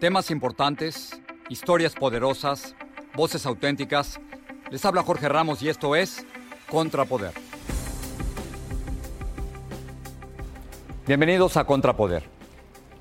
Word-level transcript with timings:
Temas 0.00 0.30
importantes, 0.30 1.18
historias 1.48 1.94
poderosas, 1.94 2.74
voces 3.14 3.46
auténticas. 3.46 4.20
Les 4.70 4.84
habla 4.84 5.02
Jorge 5.02 5.26
Ramos 5.26 5.62
y 5.62 5.70
esto 5.70 5.96
es 5.96 6.26
Contrapoder. 6.68 7.32
Bienvenidos 11.06 11.56
a 11.56 11.64
Contrapoder. 11.64 12.24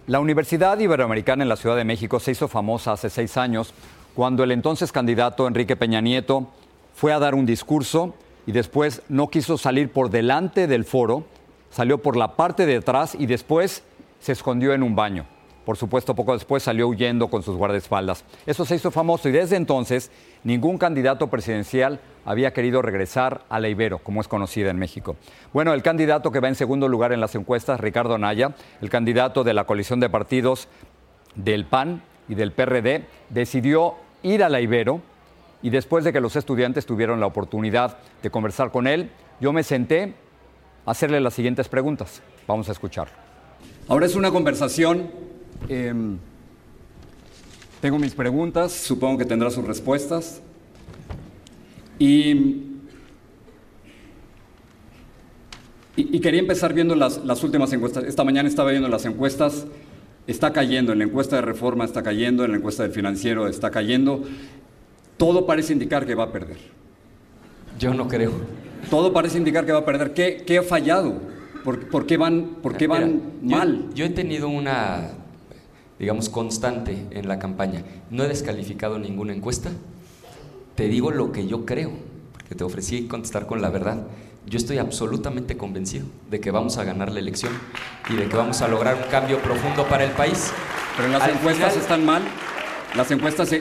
La 0.07 0.21
Universidad 0.21 0.79
Iberoamericana 0.79 1.43
en 1.43 1.49
la 1.49 1.57
Ciudad 1.57 1.75
de 1.75 1.83
México 1.83 2.21
se 2.21 2.31
hizo 2.31 2.47
famosa 2.47 2.93
hace 2.93 3.09
seis 3.09 3.35
años 3.35 3.73
cuando 4.13 4.45
el 4.45 4.51
entonces 4.51 4.93
candidato 4.93 5.49
Enrique 5.49 5.75
Peña 5.75 5.99
Nieto 5.99 6.47
fue 6.93 7.11
a 7.11 7.19
dar 7.19 7.35
un 7.35 7.45
discurso 7.45 8.15
y 8.47 8.53
después 8.53 9.01
no 9.09 9.27
quiso 9.27 9.57
salir 9.57 9.91
por 9.91 10.09
delante 10.09 10.65
del 10.67 10.85
foro, 10.85 11.25
salió 11.71 11.97
por 11.97 12.15
la 12.15 12.37
parte 12.37 12.65
de 12.65 12.77
atrás 12.77 13.17
y 13.19 13.25
después 13.25 13.83
se 14.21 14.31
escondió 14.31 14.73
en 14.73 14.81
un 14.81 14.95
baño. 14.95 15.34
Por 15.65 15.77
supuesto, 15.77 16.13
poco 16.13 16.33
después 16.33 16.61
salió 16.61 16.87
huyendo 16.87 17.27
con 17.27 17.41
sus 17.41 17.57
guardaespaldas. 17.57 18.23
Eso 18.45 18.65
se 18.65 18.75
hizo 18.75 18.91
famoso 18.91 19.27
y 19.29 19.31
desde 19.31 19.55
entonces 19.55 20.11
ningún 20.43 20.77
candidato 20.77 21.27
presidencial 21.27 21.99
había 22.23 22.53
querido 22.53 22.83
regresar 22.83 23.41
a 23.49 23.59
la 23.59 23.67
Ibero, 23.67 23.97
como 23.97 24.21
es 24.21 24.27
conocida 24.27 24.69
en 24.69 24.77
México. 24.77 25.15
Bueno, 25.53 25.73
el 25.73 25.81
candidato 25.81 26.31
que 26.31 26.39
va 26.39 26.47
en 26.49 26.55
segundo 26.55 26.87
lugar 26.87 27.13
en 27.13 27.19
las 27.19 27.33
encuestas, 27.33 27.79
Ricardo 27.79 28.17
Naya, 28.19 28.55
el 28.81 28.89
candidato 28.91 29.43
de 29.43 29.53
la 29.53 29.63
coalición 29.65 29.99
de 29.99 30.09
partidos 30.09 30.67
del 31.33 31.65
PAN 31.65 32.03
y 32.29 32.35
del 32.35 32.51
PRD, 32.51 33.05
decidió 33.29 33.95
ir 34.21 34.43
a 34.43 34.49
la 34.49 34.61
Ibero 34.61 35.01
y 35.63 35.71
después 35.71 36.03
de 36.03 36.13
que 36.13 36.21
los 36.21 36.35
estudiantes 36.35 36.85
tuvieron 36.85 37.19
la 37.19 37.25
oportunidad 37.25 37.97
de 38.21 38.29
conversar 38.29 38.69
con 38.69 38.85
él, 38.85 39.09
yo 39.39 39.51
me 39.51 39.63
senté 39.63 40.13
a 40.85 40.91
hacerle 40.91 41.19
las 41.21 41.33
siguientes 41.33 41.69
preguntas. 41.69 42.21
Vamos 42.47 42.69
a 42.69 42.71
escucharlo. 42.71 43.13
Ahora 43.87 44.05
es 44.05 44.15
una 44.15 44.31
conversación 44.31 45.24
Em, 45.69 46.17
tengo 47.81 47.99
mis 47.99 48.13
preguntas, 48.13 48.71
supongo 48.71 49.17
que 49.17 49.25
tendrá 49.25 49.49
sus 49.51 49.65
respuestas. 49.65 50.41
Y, 51.99 52.63
y, 55.95 56.19
quería 56.19 56.41
empezar 56.41 56.73
viendo 56.73 56.95
las, 56.95 57.23
las, 57.23 57.43
últimas 57.43 57.71
encuestas. 57.73 58.03
Esta 58.03 58.23
mañana 58.23 58.49
estaba 58.49 58.71
viendo 58.71 58.89
las 58.89 59.05
encuestas, 59.05 59.65
está 60.27 60.51
cayendo, 60.51 60.91
en 60.91 60.99
la 60.99 61.05
encuesta 61.05 61.37
de 61.37 61.43
reforma 61.43 61.85
está 61.85 62.03
cayendo, 62.03 62.43
en 62.43 62.51
la 62.51 62.57
encuesta 62.57 62.83
del 62.83 62.91
financiero 62.91 63.47
está 63.47 63.71
cayendo. 63.71 64.23
Todo 65.17 65.45
parece 65.45 65.73
indicar 65.73 66.05
que 66.05 66.15
va 66.15 66.25
a 66.25 66.31
perder. 66.31 66.57
Yo 67.79 67.93
no 67.93 68.07
creo. 68.07 68.31
Todo 68.89 69.13
parece 69.13 69.37
indicar 69.37 69.65
que 69.65 69.71
va 69.71 69.79
a 69.79 69.85
perder. 69.85 70.13
¿Qué, 70.13 70.43
qué 70.45 70.57
ha 70.57 70.63
fallado? 70.63 71.21
¿Por, 71.63 71.87
¿Por, 71.87 72.05
qué 72.05 72.17
van, 72.17 72.57
por 72.61 72.77
qué 72.77 72.87
van 72.87 73.21
mal? 73.41 73.89
yo 73.93 74.05
he 74.05 74.09
tenido 74.09 74.49
una 74.49 75.11
digamos, 75.99 76.29
constante 76.29 77.05
en 77.11 77.27
la 77.27 77.39
campaña. 77.39 77.83
No 78.09 78.23
he 78.23 78.27
descalificado 78.27 78.99
ninguna 78.99 79.33
encuesta, 79.33 79.71
te 80.75 80.87
digo 80.87 81.11
lo 81.11 81.31
que 81.31 81.47
yo 81.47 81.65
creo, 81.65 81.91
porque 82.33 82.55
te 82.55 82.63
ofrecí 82.63 83.07
contestar 83.07 83.45
con 83.47 83.61
la 83.61 83.69
verdad. 83.69 84.05
Yo 84.45 84.57
estoy 84.57 84.77
absolutamente 84.77 85.57
convencido 85.57 86.05
de 86.29 86.39
que 86.39 86.51
vamos 86.51 86.77
a 86.77 86.83
ganar 86.83 87.11
la 87.11 87.19
elección 87.19 87.53
y 88.09 88.15
de 88.15 88.27
que 88.27 88.35
vamos 88.35 88.61
a 88.61 88.67
lograr 88.67 88.95
un 88.95 89.09
cambio 89.09 89.39
profundo 89.39 89.87
para 89.87 90.03
el 90.03 90.11
país. 90.11 90.51
Pero 90.97 91.09
las 91.09 91.27
encuestas 91.27 91.75
están 91.77 92.05
mal. 92.05 92.21
Las 92.95 93.09
encuestas 93.11 93.51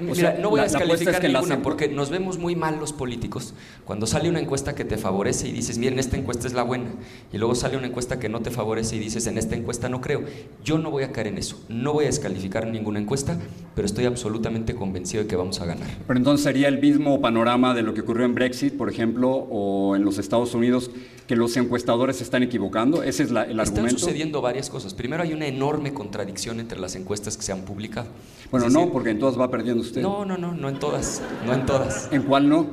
Mira, 0.00 0.36
no 0.40 0.50
voy 0.50 0.60
a 0.60 0.64
descalificar 0.64 1.22
ninguna 1.22 1.62
porque 1.62 1.88
nos 1.88 2.10
vemos 2.10 2.38
muy 2.38 2.56
mal 2.56 2.78
los 2.78 2.92
políticos 2.92 3.54
cuando 3.84 4.06
sale 4.06 4.28
una 4.28 4.40
encuesta 4.40 4.74
que 4.74 4.84
te 4.84 4.96
favorece 4.96 5.48
y 5.48 5.52
dices, 5.52 5.78
miren, 5.78 5.98
esta 5.98 6.16
encuesta 6.16 6.46
es 6.46 6.54
la 6.54 6.62
buena, 6.62 6.90
y 7.32 7.38
luego 7.38 7.54
sale 7.54 7.76
una 7.76 7.86
encuesta 7.86 8.18
que 8.18 8.28
no 8.28 8.40
te 8.40 8.50
favorece 8.50 8.96
y 8.96 8.98
dices, 8.98 9.26
en 9.26 9.38
esta 9.38 9.56
encuesta 9.56 9.88
no 9.88 10.00
creo. 10.00 10.22
Yo 10.64 10.78
no 10.78 10.90
voy 10.90 11.04
a 11.04 11.12
caer 11.12 11.28
en 11.28 11.38
eso, 11.38 11.62
no 11.68 11.92
voy 11.92 12.04
a 12.04 12.06
descalificar 12.08 12.66
ninguna 12.66 13.00
encuesta, 13.00 13.38
pero 13.74 13.86
estoy 13.86 14.04
absolutamente 14.04 14.74
convencido 14.74 15.22
de 15.22 15.28
que 15.28 15.36
vamos 15.36 15.60
a 15.60 15.66
ganar. 15.66 15.86
Pero 16.06 16.18
entonces 16.18 16.44
sería 16.44 16.68
el 16.68 16.80
mismo 16.80 17.20
panorama 17.20 17.74
de 17.74 17.82
lo 17.82 17.94
que 17.94 18.00
ocurrió 18.02 18.26
en 18.26 18.34
Brexit, 18.34 18.76
por 18.76 18.88
ejemplo, 18.88 19.30
o 19.30 19.96
en 19.96 20.04
los 20.04 20.18
Estados 20.18 20.54
Unidos, 20.54 20.90
que 21.26 21.36
los 21.36 21.56
encuestadores 21.56 22.16
se 22.16 22.24
están 22.24 22.42
equivocando. 22.42 23.02
Ese 23.02 23.22
es 23.22 23.30
la, 23.30 23.44
el 23.44 23.58
argumento. 23.58 23.86
Están 23.86 23.98
sucediendo 23.98 24.40
varias 24.40 24.68
cosas. 24.68 24.94
Primero, 24.94 25.22
hay 25.22 25.32
una 25.32 25.46
enorme 25.46 25.94
contradicción 25.94 26.60
entre 26.60 26.78
las 26.78 26.94
encuestas 26.94 27.36
que 27.36 27.42
se 27.42 27.52
han 27.52 27.62
publicado. 27.62 28.08
Bueno, 28.50 28.68
no, 28.68 28.92
porque 28.92 29.10
en 29.10 29.18
todas 29.18 29.38
va 29.38 29.50
perdiendo 29.50 29.81
usted. 29.82 30.02
No, 30.02 30.24
no, 30.24 30.36
no, 30.36 30.52
no 30.52 30.68
en 30.68 30.78
todas, 30.78 31.22
no 31.46 31.54
en 31.54 31.66
todas. 31.66 32.08
¿En 32.10 32.22
cuál 32.22 32.48
no? 32.48 32.66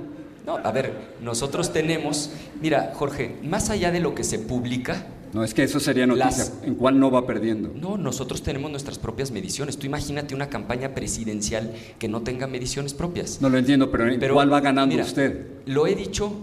No, 0.46 0.58
a 0.58 0.72
ver, 0.72 1.16
nosotros 1.22 1.72
tenemos, 1.74 2.32
mira, 2.62 2.94
Jorge, 2.96 3.38
más 3.44 3.70
allá 3.70 3.92
de 3.92 4.00
lo 4.00 4.16
que 4.16 4.24
se 4.24 4.40
publica, 4.40 5.06
no, 5.34 5.44
es 5.44 5.54
que 5.54 5.64
eso 5.64 5.80
sería 5.80 6.08
noticia. 6.08 6.46
¿En 6.64 6.76
cuál 6.76 7.00
no 7.00 7.12
va 7.12 7.28
perdiendo? 7.28 7.72
No, 7.76 7.98
nosotros 7.98 8.42
tenemos 8.42 8.72
nuestras 8.72 8.98
propias 8.98 9.32
mediciones. 9.32 9.78
Tú 9.78 9.86
imagínate 9.86 10.34
una 10.34 10.50
campaña 10.50 10.96
presidencial 10.96 11.72
que 12.00 12.08
no 12.08 12.22
tenga 12.22 12.48
mediciones 12.48 12.94
propias. 12.94 13.40
No 13.42 13.50
lo 13.50 13.58
entiendo, 13.58 13.92
pero 13.92 14.08
¿en 14.08 14.20
cuál 14.34 14.52
va 14.52 14.60
ganando 14.60 14.96
usted? 14.96 15.46
Lo 15.68 15.86
he 15.86 15.94
dicho 15.94 16.34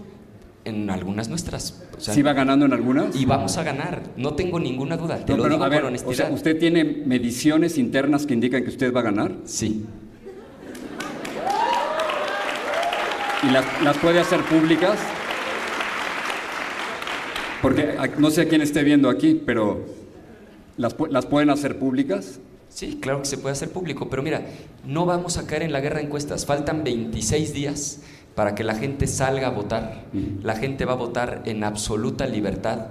en 0.63 0.89
algunas 0.89 1.29
nuestras. 1.29 1.83
¿Sí 1.97 2.21
va 2.21 2.33
ganando 2.33 2.65
en 2.65 2.73
algunas? 2.73 3.15
Y 3.15 3.25
vamos 3.25 3.57
a 3.57 3.63
ganar, 3.63 4.03
no 4.15 4.35
tengo 4.35 4.59
ninguna 4.59 4.97
duda. 4.97 5.25
Te 5.25 5.35
lo 5.35 5.49
digo 5.49 5.59
con 5.59 5.85
honestidad. 5.85 6.11
O 6.11 6.15
sea, 6.15 6.29
¿usted 6.29 6.57
tiene 6.57 6.83
mediciones 6.83 7.77
internas 7.77 8.25
que 8.25 8.33
indican 8.33 8.63
que 8.63 8.69
usted 8.69 8.93
va 8.93 9.01
a 9.01 9.03
ganar? 9.03 9.35
Sí. 9.45 9.85
¿Y 13.43 13.51
las, 13.51 13.97
puede 13.97 14.19
hacer 14.19 14.41
públicas? 14.41 14.97
Porque 17.61 17.95
no 18.17 18.31
sé 18.31 18.41
a 18.41 18.47
quién 18.47 18.61
esté 18.61 18.83
viendo 18.83 19.09
aquí, 19.09 19.41
pero 19.45 19.85
¿las, 20.77 20.95
¿las 21.09 21.25
pueden 21.25 21.49
hacer 21.49 21.77
públicas? 21.77 22.39
Sí, 22.69 22.99
claro 23.01 23.21
que 23.21 23.25
se 23.25 23.37
puede 23.37 23.53
hacer 23.53 23.69
público, 23.69 24.09
pero 24.09 24.23
mira, 24.23 24.45
no 24.85 25.05
vamos 25.05 25.37
a 25.37 25.45
caer 25.45 25.63
en 25.63 25.71
la 25.71 25.79
guerra 25.79 25.97
de 25.97 26.05
encuestas. 26.05 26.45
Faltan 26.45 26.83
26 26.83 27.53
días 27.53 28.01
para 28.35 28.55
que 28.55 28.63
la 28.63 28.75
gente 28.75 29.07
salga 29.07 29.47
a 29.47 29.51
votar. 29.51 30.03
La 30.43 30.55
gente 30.55 30.85
va 30.85 30.93
a 30.93 30.97
votar 30.97 31.43
en 31.45 31.63
absoluta 31.63 32.27
libertad. 32.27 32.87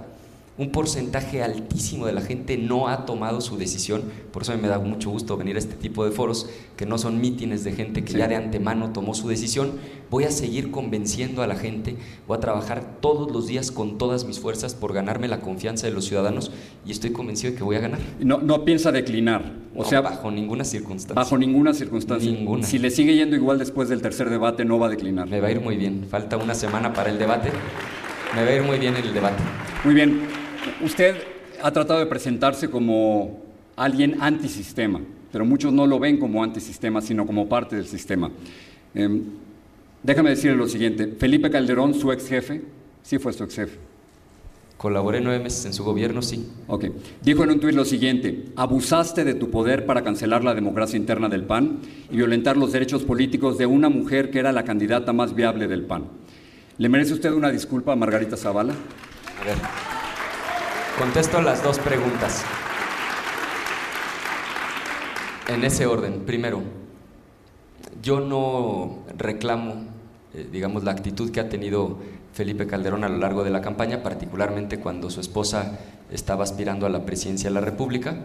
Un 0.57 0.71
porcentaje 0.71 1.43
altísimo 1.43 2.07
de 2.07 2.13
la 2.13 2.21
gente 2.21 2.57
no 2.57 2.87
ha 2.87 3.05
tomado 3.05 3.41
su 3.41 3.57
decisión. 3.57 4.01
Por 4.31 4.41
eso 4.41 4.57
me 4.57 4.67
da 4.67 4.79
mucho 4.79 5.09
gusto 5.09 5.37
venir 5.37 5.55
a 5.55 5.59
este 5.59 5.75
tipo 5.75 6.03
de 6.03 6.11
foros, 6.11 6.49
que 6.75 6.85
no 6.85 6.97
son 6.97 7.21
mítines 7.21 7.63
de 7.63 7.73
gente 7.73 8.03
que 8.03 8.13
ya 8.13 8.27
de 8.27 8.35
antemano 8.35 8.91
tomó 8.91 9.13
su 9.13 9.27
decisión. 9.27 9.73
Voy 10.09 10.23
a 10.23 10.31
seguir 10.31 10.71
convenciendo 10.71 11.43
a 11.43 11.47
la 11.47 11.55
gente, 11.55 11.95
voy 12.27 12.37
a 12.37 12.39
trabajar 12.39 12.97
todos 13.01 13.31
los 13.31 13.47
días 13.47 13.71
con 13.71 13.97
todas 13.97 14.25
mis 14.25 14.39
fuerzas 14.39 14.73
por 14.73 14.93
ganarme 14.93 15.27
la 15.27 15.41
confianza 15.41 15.85
de 15.85 15.93
los 15.93 16.05
ciudadanos 16.05 16.51
y 16.85 16.91
estoy 16.91 17.11
convencido 17.11 17.51
de 17.51 17.57
que 17.57 17.63
voy 17.63 17.75
a 17.75 17.79
ganar. 17.79 17.99
No, 18.19 18.39
no 18.39 18.65
piensa 18.65 18.91
declinar. 18.91 19.67
O 19.75 19.85
sea, 19.85 20.01
bajo 20.01 20.31
ninguna 20.31 20.63
circunstancia. 20.63 21.13
Bajo 21.13 21.37
ninguna 21.37 21.71
circunstancia. 21.73 22.31
Ninguna. 22.31 22.65
Si 22.65 22.79
le 22.79 22.89
sigue 22.89 23.13
yendo 23.15 23.35
igual 23.35 23.59
después 23.59 23.89
del 23.89 24.01
tercer 24.01 24.31
debate, 24.31 24.65
no 24.65 24.79
va 24.79 24.87
a 24.87 24.89
declinar. 24.89 25.29
Me 25.29 25.39
va 25.39 25.49
a 25.49 25.51
ir 25.51 25.61
muy 25.61 25.77
bien. 25.77 26.07
Falta 26.09 26.37
una 26.37 26.55
semana 26.55 26.93
para 26.93 27.11
el 27.11 27.19
debate. 27.19 27.51
Me 28.33 28.43
va 28.43 28.49
a 28.49 28.55
ir 28.55 28.63
muy 28.63 28.79
bien 28.79 28.95
el 28.95 29.13
debate. 29.13 29.43
Muy 29.83 29.93
bien. 29.93 30.46
Usted 30.83 31.15
ha 31.61 31.71
tratado 31.71 31.99
de 31.99 32.05
presentarse 32.05 32.69
como 32.69 33.41
alguien 33.75 34.17
antisistema, 34.21 35.01
pero 35.31 35.45
muchos 35.45 35.73
no 35.73 35.87
lo 35.87 35.99
ven 35.99 36.17
como 36.17 36.43
antisistema, 36.43 37.01
sino 37.01 37.25
como 37.25 37.49
parte 37.49 37.75
del 37.75 37.87
sistema. 37.87 38.31
Em, 38.93 39.23
déjame 40.03 40.31
decirle 40.31 40.57
lo 40.57 40.67
siguiente, 40.67 41.15
Felipe 41.17 41.49
Calderón, 41.49 41.93
su 41.93 42.11
ex 42.11 42.27
jefe, 42.27 42.61
sí 43.01 43.17
fue 43.17 43.33
su 43.33 43.43
ex 43.43 43.55
jefe. 43.55 43.77
Colaboré 44.77 45.21
nueve 45.21 45.43
meses 45.43 45.65
en 45.65 45.73
su 45.73 45.83
gobierno, 45.83 46.21
sí. 46.21 46.47
Ok. 46.67 46.85
Dijo 47.23 47.43
en 47.43 47.49
un 47.49 47.59
tuit 47.59 47.75
lo 47.75 47.83
siguiente, 47.83 48.45
abusaste 48.55 49.23
de 49.23 49.33
tu 49.33 49.49
poder 49.49 49.87
para 49.87 50.03
cancelar 50.03 50.43
la 50.43 50.53
democracia 50.53 50.97
interna 50.97 51.27
del 51.29 51.43
PAN 51.43 51.79
y 52.11 52.17
violentar 52.17 52.57
los 52.57 52.71
derechos 52.71 53.03
políticos 53.03 53.57
de 53.57 53.65
una 53.65 53.89
mujer 53.89 54.29
que 54.29 54.37
era 54.37 54.51
la 54.51 54.63
candidata 54.63 55.13
más 55.13 55.33
viable 55.33 55.67
del 55.67 55.81
PAN. 55.81 56.03
¿Le 56.77 56.89
merece 56.89 57.15
usted 57.15 57.31
una 57.31 57.49
disculpa 57.49 57.93
a 57.93 57.95
Margarita 57.95 58.37
Zavala? 58.37 58.73
A 59.41 59.45
ver. 59.45 59.96
Contesto 60.97 61.43
las 61.43 61.63
dos 61.63 61.77
preguntas. 61.77 62.43
En 65.47 65.63
ese 65.63 65.85
orden. 65.85 66.21
Primero, 66.25 66.63
yo 68.01 68.19
no 68.19 69.03
reclamo, 69.15 69.85
eh, 70.33 70.49
digamos, 70.51 70.83
la 70.83 70.89
actitud 70.89 71.29
que 71.29 71.39
ha 71.39 71.49
tenido 71.49 71.99
Felipe 72.33 72.65
Calderón 72.65 73.03
a 73.03 73.09
lo 73.09 73.17
largo 73.17 73.43
de 73.43 73.51
la 73.51 73.61
campaña, 73.61 74.01
particularmente 74.01 74.79
cuando 74.79 75.11
su 75.11 75.21
esposa 75.21 75.77
estaba 76.11 76.43
aspirando 76.43 76.87
a 76.87 76.89
la 76.89 77.05
presidencia 77.05 77.51
de 77.51 77.53
la 77.53 77.61
República. 77.61 78.15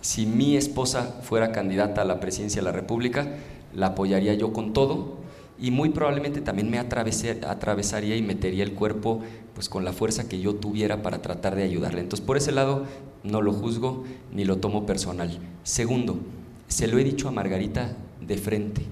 Si 0.00 0.24
mi 0.24 0.56
esposa 0.56 1.16
fuera 1.22 1.50
candidata 1.50 2.02
a 2.02 2.04
la 2.04 2.20
presidencia 2.20 2.62
de 2.62 2.66
la 2.66 2.72
República, 2.72 3.26
la 3.74 3.86
apoyaría 3.86 4.34
yo 4.34 4.52
con 4.52 4.72
todo 4.72 5.21
y 5.62 5.70
muy 5.70 5.90
probablemente 5.90 6.40
también 6.40 6.68
me 6.68 6.80
atravesaría 6.80 8.16
y 8.16 8.22
metería 8.22 8.64
el 8.64 8.72
cuerpo 8.72 9.20
pues 9.54 9.68
con 9.68 9.84
la 9.84 9.92
fuerza 9.92 10.28
que 10.28 10.40
yo 10.40 10.56
tuviera 10.56 11.02
para 11.02 11.22
tratar 11.22 11.54
de 11.54 11.62
ayudarle. 11.62 12.00
Entonces, 12.00 12.26
por 12.26 12.36
ese 12.36 12.50
lado 12.50 12.84
no 13.22 13.40
lo 13.42 13.52
juzgo 13.52 14.02
ni 14.32 14.44
lo 14.44 14.58
tomo 14.58 14.86
personal. 14.86 15.38
Segundo, 15.62 16.18
se 16.66 16.88
lo 16.88 16.98
he 16.98 17.04
dicho 17.04 17.28
a 17.28 17.30
Margarita 17.30 17.96
de 18.20 18.36
frente. 18.38 18.82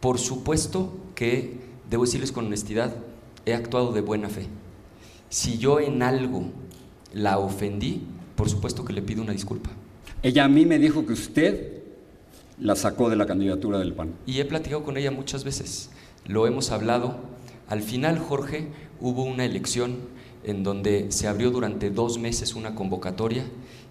Por 0.00 0.18
supuesto 0.18 0.92
que, 1.14 1.60
debo 1.88 2.04
decirles 2.04 2.32
con 2.32 2.46
honestidad, 2.46 2.96
he 3.46 3.54
actuado 3.54 3.92
de 3.92 4.00
buena 4.00 4.28
fe. 4.28 4.48
Si 5.28 5.58
yo 5.58 5.78
en 5.78 6.02
algo 6.02 6.46
la 7.12 7.38
ofendí, 7.38 8.02
por 8.34 8.50
supuesto 8.50 8.84
que 8.84 8.92
le 8.92 9.02
pido 9.02 9.22
una 9.22 9.32
disculpa. 9.32 9.70
Ella 10.24 10.44
a 10.44 10.48
mí 10.48 10.66
me 10.66 10.80
dijo 10.80 11.06
que 11.06 11.12
usted 11.12 11.83
la 12.58 12.76
sacó 12.76 13.10
de 13.10 13.16
la 13.16 13.26
candidatura 13.26 13.78
del 13.78 13.92
PAN. 13.92 14.12
Y 14.26 14.40
he 14.40 14.44
platicado 14.44 14.82
con 14.82 14.96
ella 14.96 15.10
muchas 15.10 15.44
veces. 15.44 15.90
Lo 16.26 16.46
hemos 16.46 16.70
hablado. 16.70 17.16
Al 17.68 17.82
final, 17.82 18.18
Jorge, 18.18 18.68
hubo 19.00 19.24
una 19.24 19.44
elección 19.44 19.96
en 20.44 20.62
donde 20.62 21.10
se 21.10 21.26
abrió 21.26 21.50
durante 21.50 21.90
dos 21.90 22.18
meses 22.18 22.54
una 22.54 22.74
convocatoria 22.74 23.44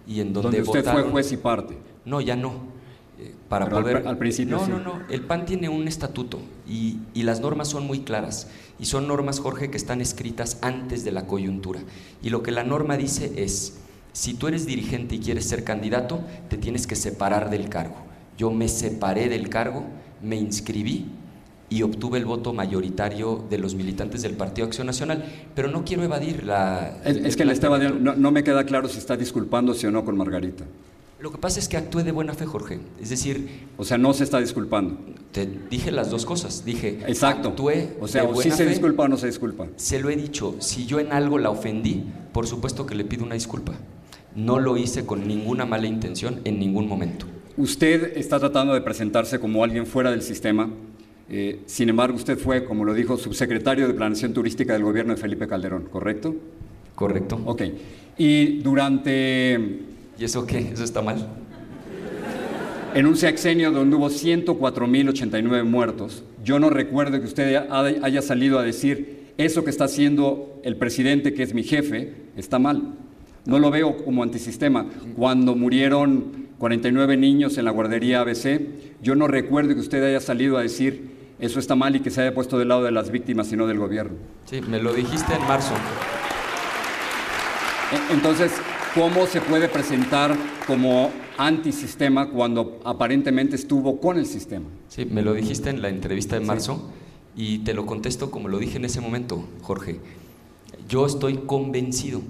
y 0.06 0.20
en 0.20 0.32
donde, 0.32 0.62
usted 0.62 0.84
fue 0.84 1.02
juez 1.02 1.32
y 1.32 1.36
parte. 1.36 1.76
No, 2.04 2.20
ya 2.20 2.36
no. 2.36 2.72
Eh, 3.18 3.34
para 3.48 3.68
poder. 3.68 4.06
Al, 4.06 4.18
principio. 4.18 4.56
No, 4.56 4.66
no, 4.66 4.78
no. 4.78 5.00
El 5.08 5.22
PAN 5.22 5.46
tiene 5.46 5.68
un 5.68 5.86
estatuto 5.86 6.40
y, 6.68 6.98
y 7.14 7.22
las 7.22 7.40
normas 7.40 7.68
son 7.68 7.86
muy 7.86 8.00
claras. 8.00 8.48
Y 8.78 8.86
son 8.86 9.06
normas, 9.06 9.40
Jorge, 9.40 9.70
que 9.70 9.76
están 9.76 10.00
escritas 10.00 10.58
antes 10.62 11.04
de 11.04 11.12
la 11.12 11.26
coyuntura. 11.26 11.80
Y 12.22 12.30
lo 12.30 12.42
que 12.42 12.50
la 12.50 12.64
norma 12.64 12.96
dice 12.96 13.32
es: 13.36 13.78
si 14.12 14.34
tú 14.34 14.48
eres 14.48 14.66
dirigente 14.66 15.16
y 15.16 15.20
quieres 15.20 15.48
ser 15.48 15.64
candidato, 15.64 16.20
te 16.48 16.56
tienes 16.56 16.86
que 16.86 16.96
separar 16.96 17.50
del 17.50 17.68
cargo. 17.68 17.96
Yo 18.36 18.50
me 18.50 18.68
separé 18.68 19.28
del 19.28 19.48
cargo, 19.48 19.84
me 20.22 20.36
inscribí 20.36 21.06
y 21.68 21.82
obtuve 21.82 22.18
el 22.18 22.24
voto 22.24 22.52
mayoritario 22.52 23.44
de 23.50 23.58
los 23.58 23.74
militantes 23.74 24.22
del 24.22 24.34
Partido 24.34 24.66
Acción 24.66 24.86
Nacional. 24.86 25.24
Pero 25.54 25.68
no 25.68 25.84
quiero 25.84 26.02
evadir 26.02 26.44
la... 26.44 26.98
Es, 27.04 27.36
que 27.36 27.42
estaba, 27.44 27.78
no, 27.78 28.14
no, 28.14 28.30
me 28.30 28.44
queda 28.44 28.64
claro 28.64 28.88
si 28.88 28.98
está 28.98 29.16
disculpándose 29.16 29.86
o 29.88 29.90
no 29.90 30.04
con 30.04 30.16
Margarita. 30.16 30.64
Lo 31.20 31.32
que 31.32 31.38
pasa 31.38 31.58
es 31.58 31.68
que 31.68 31.76
actué 31.76 32.04
de 32.04 32.12
buena 32.12 32.34
fe, 32.34 32.44
Jorge. 32.44 32.80
Es 33.00 33.08
decir... 33.08 33.66
O 33.78 33.84
sea, 33.84 33.98
no 33.98 34.12
se 34.12 34.24
está 34.24 34.40
disculpando. 34.40 34.98
Te 35.32 35.46
dije 35.46 35.90
las 35.90 36.10
dos 36.10 36.26
cosas. 36.26 36.64
Dije, 36.64 37.00
Exacto. 37.06 37.50
actué 37.50 37.96
O 38.00 38.06
sea, 38.06 38.24
o 38.24 38.40
sí 38.40 38.50
se 38.50 38.66
disculpa 38.66 39.04
o 39.04 39.08
no 39.08 39.16
se 39.16 39.26
disculpa. 39.26 39.66
Se 39.76 39.98
lo 39.98 40.10
he 40.10 40.16
dicho. 40.16 40.54
Si 40.58 40.86
yo 40.86 41.00
en 41.00 41.12
algo 41.12 41.38
la 41.38 41.50
ofendí, 41.50 42.04
por 42.32 42.46
supuesto 42.46 42.84
que 42.84 42.94
le 42.94 43.04
pido 43.04 43.24
una 43.24 43.34
disculpa. 43.34 43.72
No 44.36 44.60
lo 44.60 44.76
hice 44.76 45.06
con 45.06 45.26
ninguna 45.26 45.64
mala 45.64 45.86
intención 45.86 46.40
en 46.44 46.58
ningún 46.58 46.88
momento. 46.88 47.26
Usted 47.56 48.16
está 48.16 48.40
tratando 48.40 48.74
de 48.74 48.80
presentarse 48.80 49.38
como 49.38 49.62
alguien 49.62 49.86
fuera 49.86 50.10
del 50.10 50.22
sistema. 50.22 50.68
Eh, 51.30 51.60
sin 51.66 51.88
embargo, 51.88 52.16
usted 52.16 52.36
fue, 52.36 52.64
como 52.64 52.84
lo 52.84 52.94
dijo, 52.94 53.16
subsecretario 53.16 53.86
de 53.86 53.94
Planeación 53.94 54.34
Turística 54.34 54.72
del 54.72 54.82
gobierno 54.82 55.14
de 55.14 55.20
Felipe 55.20 55.46
Calderón, 55.46 55.84
¿correcto? 55.84 56.34
Correcto. 56.96 57.40
Ok. 57.44 57.62
Y 58.18 58.58
durante... 58.58 59.80
¿Y 60.18 60.24
eso 60.24 60.44
qué? 60.46 60.58
¿Eso 60.58 60.82
está 60.82 61.00
mal? 61.00 61.28
En 62.94 63.06
un 63.06 63.16
sexenio 63.16 63.70
donde 63.70 63.96
hubo 63.96 64.08
104.089 64.08 65.64
muertos, 65.64 66.24
yo 66.44 66.58
no 66.58 66.70
recuerdo 66.70 67.20
que 67.20 67.26
usted 67.26 67.66
haya 67.70 68.22
salido 68.22 68.58
a 68.58 68.62
decir 68.62 69.32
eso 69.38 69.64
que 69.64 69.70
está 69.70 69.84
haciendo 69.84 70.60
el 70.64 70.76
presidente, 70.76 71.34
que 71.34 71.42
es 71.42 71.54
mi 71.54 71.62
jefe, 71.62 72.14
está 72.36 72.58
mal. 72.58 72.94
No 73.46 73.58
lo 73.58 73.70
veo 73.70 73.96
como 74.04 74.22
antisistema. 74.22 74.86
Cuando 75.16 75.54
murieron 75.56 76.43
49 76.64 77.18
niños 77.18 77.58
en 77.58 77.66
la 77.66 77.72
guardería 77.72 78.22
ABC. 78.22 78.62
Yo 79.02 79.14
no 79.14 79.28
recuerdo 79.28 79.74
que 79.74 79.80
usted 79.80 80.02
haya 80.02 80.18
salido 80.18 80.56
a 80.56 80.62
decir 80.62 81.10
eso 81.38 81.58
está 81.58 81.74
mal 81.74 81.94
y 81.94 82.00
que 82.00 82.08
se 82.08 82.22
haya 82.22 82.32
puesto 82.32 82.58
del 82.58 82.68
lado 82.68 82.84
de 82.84 82.90
las 82.90 83.10
víctimas 83.10 83.52
y 83.52 83.56
no 83.58 83.66
del 83.66 83.78
gobierno. 83.78 84.16
Sí, 84.46 84.62
me 84.62 84.80
lo 84.80 84.94
dijiste 84.94 85.34
en 85.34 85.42
marzo. 85.42 85.74
E, 87.92 88.14
entonces, 88.14 88.50
¿cómo 88.94 89.26
se 89.26 89.42
puede 89.42 89.68
presentar 89.68 90.34
como 90.66 91.10
antisistema 91.36 92.30
cuando 92.30 92.80
aparentemente 92.82 93.56
estuvo 93.56 94.00
con 94.00 94.16
el 94.16 94.24
sistema? 94.24 94.64
Sí, 94.88 95.04
me 95.04 95.20
lo 95.20 95.34
dijiste 95.34 95.68
en 95.68 95.82
la 95.82 95.90
entrevista 95.90 96.38
de 96.38 96.46
marzo 96.46 96.90
y 97.36 97.58
te 97.58 97.74
lo 97.74 97.84
contesto 97.84 98.30
como 98.30 98.48
lo 98.48 98.58
dije 98.58 98.78
en 98.78 98.86
ese 98.86 99.02
momento, 99.02 99.46
Jorge. 99.60 100.00
Yo 100.88 101.04
estoy 101.04 101.36
convencido 101.44 102.22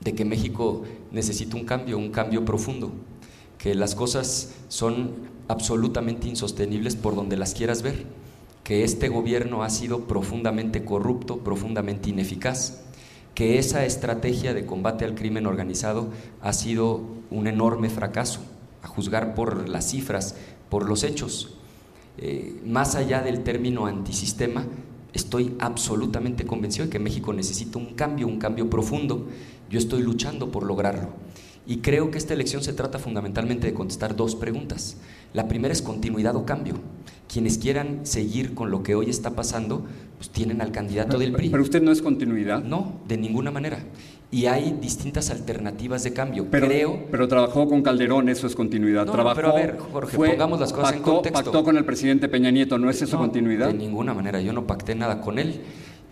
de 0.00 0.12
que 0.12 0.24
México 0.24 0.82
necesita 1.12 1.56
un 1.56 1.64
cambio, 1.64 1.98
un 1.98 2.10
cambio 2.10 2.44
profundo 2.44 2.92
que 3.64 3.74
las 3.74 3.94
cosas 3.94 4.52
son 4.68 5.12
absolutamente 5.48 6.28
insostenibles 6.28 6.96
por 6.96 7.16
donde 7.16 7.38
las 7.38 7.54
quieras 7.54 7.80
ver, 7.80 8.04
que 8.62 8.84
este 8.84 9.08
gobierno 9.08 9.62
ha 9.62 9.70
sido 9.70 10.00
profundamente 10.00 10.84
corrupto, 10.84 11.38
profundamente 11.38 12.10
ineficaz, 12.10 12.82
que 13.34 13.58
esa 13.58 13.86
estrategia 13.86 14.52
de 14.52 14.66
combate 14.66 15.06
al 15.06 15.14
crimen 15.14 15.46
organizado 15.46 16.10
ha 16.42 16.52
sido 16.52 17.00
un 17.30 17.46
enorme 17.46 17.88
fracaso, 17.88 18.40
a 18.82 18.86
juzgar 18.86 19.34
por 19.34 19.66
las 19.66 19.88
cifras, 19.88 20.36
por 20.68 20.86
los 20.86 21.02
hechos. 21.02 21.54
Eh, 22.18 22.60
más 22.66 22.96
allá 22.96 23.22
del 23.22 23.44
término 23.44 23.86
antisistema, 23.86 24.66
estoy 25.14 25.56
absolutamente 25.58 26.44
convencido 26.44 26.84
de 26.84 26.90
que 26.90 26.98
México 26.98 27.32
necesita 27.32 27.78
un 27.78 27.94
cambio, 27.94 28.26
un 28.26 28.38
cambio 28.38 28.68
profundo. 28.68 29.26
Yo 29.70 29.78
estoy 29.78 30.02
luchando 30.02 30.52
por 30.52 30.64
lograrlo. 30.64 31.08
Y 31.66 31.78
creo 31.78 32.10
que 32.10 32.18
esta 32.18 32.34
elección 32.34 32.62
se 32.62 32.74
trata 32.74 32.98
fundamentalmente 32.98 33.66
de 33.66 33.74
contestar 33.74 34.16
dos 34.16 34.34
preguntas. 34.34 34.96
La 35.32 35.48
primera 35.48 35.72
es 35.72 35.80
continuidad 35.80 36.36
o 36.36 36.44
cambio. 36.44 36.74
Quienes 37.32 37.56
quieran 37.56 38.00
seguir 38.04 38.54
con 38.54 38.70
lo 38.70 38.82
que 38.82 38.94
hoy 38.94 39.08
está 39.08 39.30
pasando, 39.30 39.84
pues 40.18 40.28
tienen 40.28 40.60
al 40.60 40.72
candidato 40.72 41.18
del 41.18 41.32
PRI. 41.32 41.48
Pero 41.48 41.62
usted 41.62 41.82
no 41.82 41.90
es 41.90 42.02
continuidad. 42.02 42.62
No, 42.62 43.00
de 43.08 43.16
ninguna 43.16 43.50
manera. 43.50 43.78
Y 44.30 44.46
hay 44.46 44.76
distintas 44.80 45.30
alternativas 45.30 46.02
de 46.02 46.12
cambio. 46.12 46.46
Pero, 46.50 46.66
Creo. 46.66 47.06
Pero 47.10 47.28
trabajó 47.28 47.66
con 47.66 47.82
Calderón, 47.82 48.28
eso 48.28 48.46
es 48.46 48.54
continuidad. 48.54 49.06
No, 49.06 49.12
trabajó, 49.12 49.36
pero 49.36 49.50
a 49.50 49.54
ver, 49.54 49.78
Jorge, 49.78 50.16
pongamos 50.16 50.60
las 50.60 50.72
cosas 50.72 50.94
en 50.94 51.02
contexto. 51.02 51.44
Pactó 51.44 51.64
con 51.64 51.76
el 51.78 51.84
presidente 51.84 52.28
Peña 52.28 52.50
Nieto, 52.50 52.78
¿no 52.78 52.90
es 52.90 53.00
eso 53.00 53.16
continuidad? 53.16 53.68
De 53.68 53.74
ninguna 53.74 54.12
manera. 54.12 54.40
Yo 54.40 54.52
no 54.52 54.66
pacté 54.66 54.94
nada 54.94 55.20
con 55.20 55.38
él. 55.38 55.60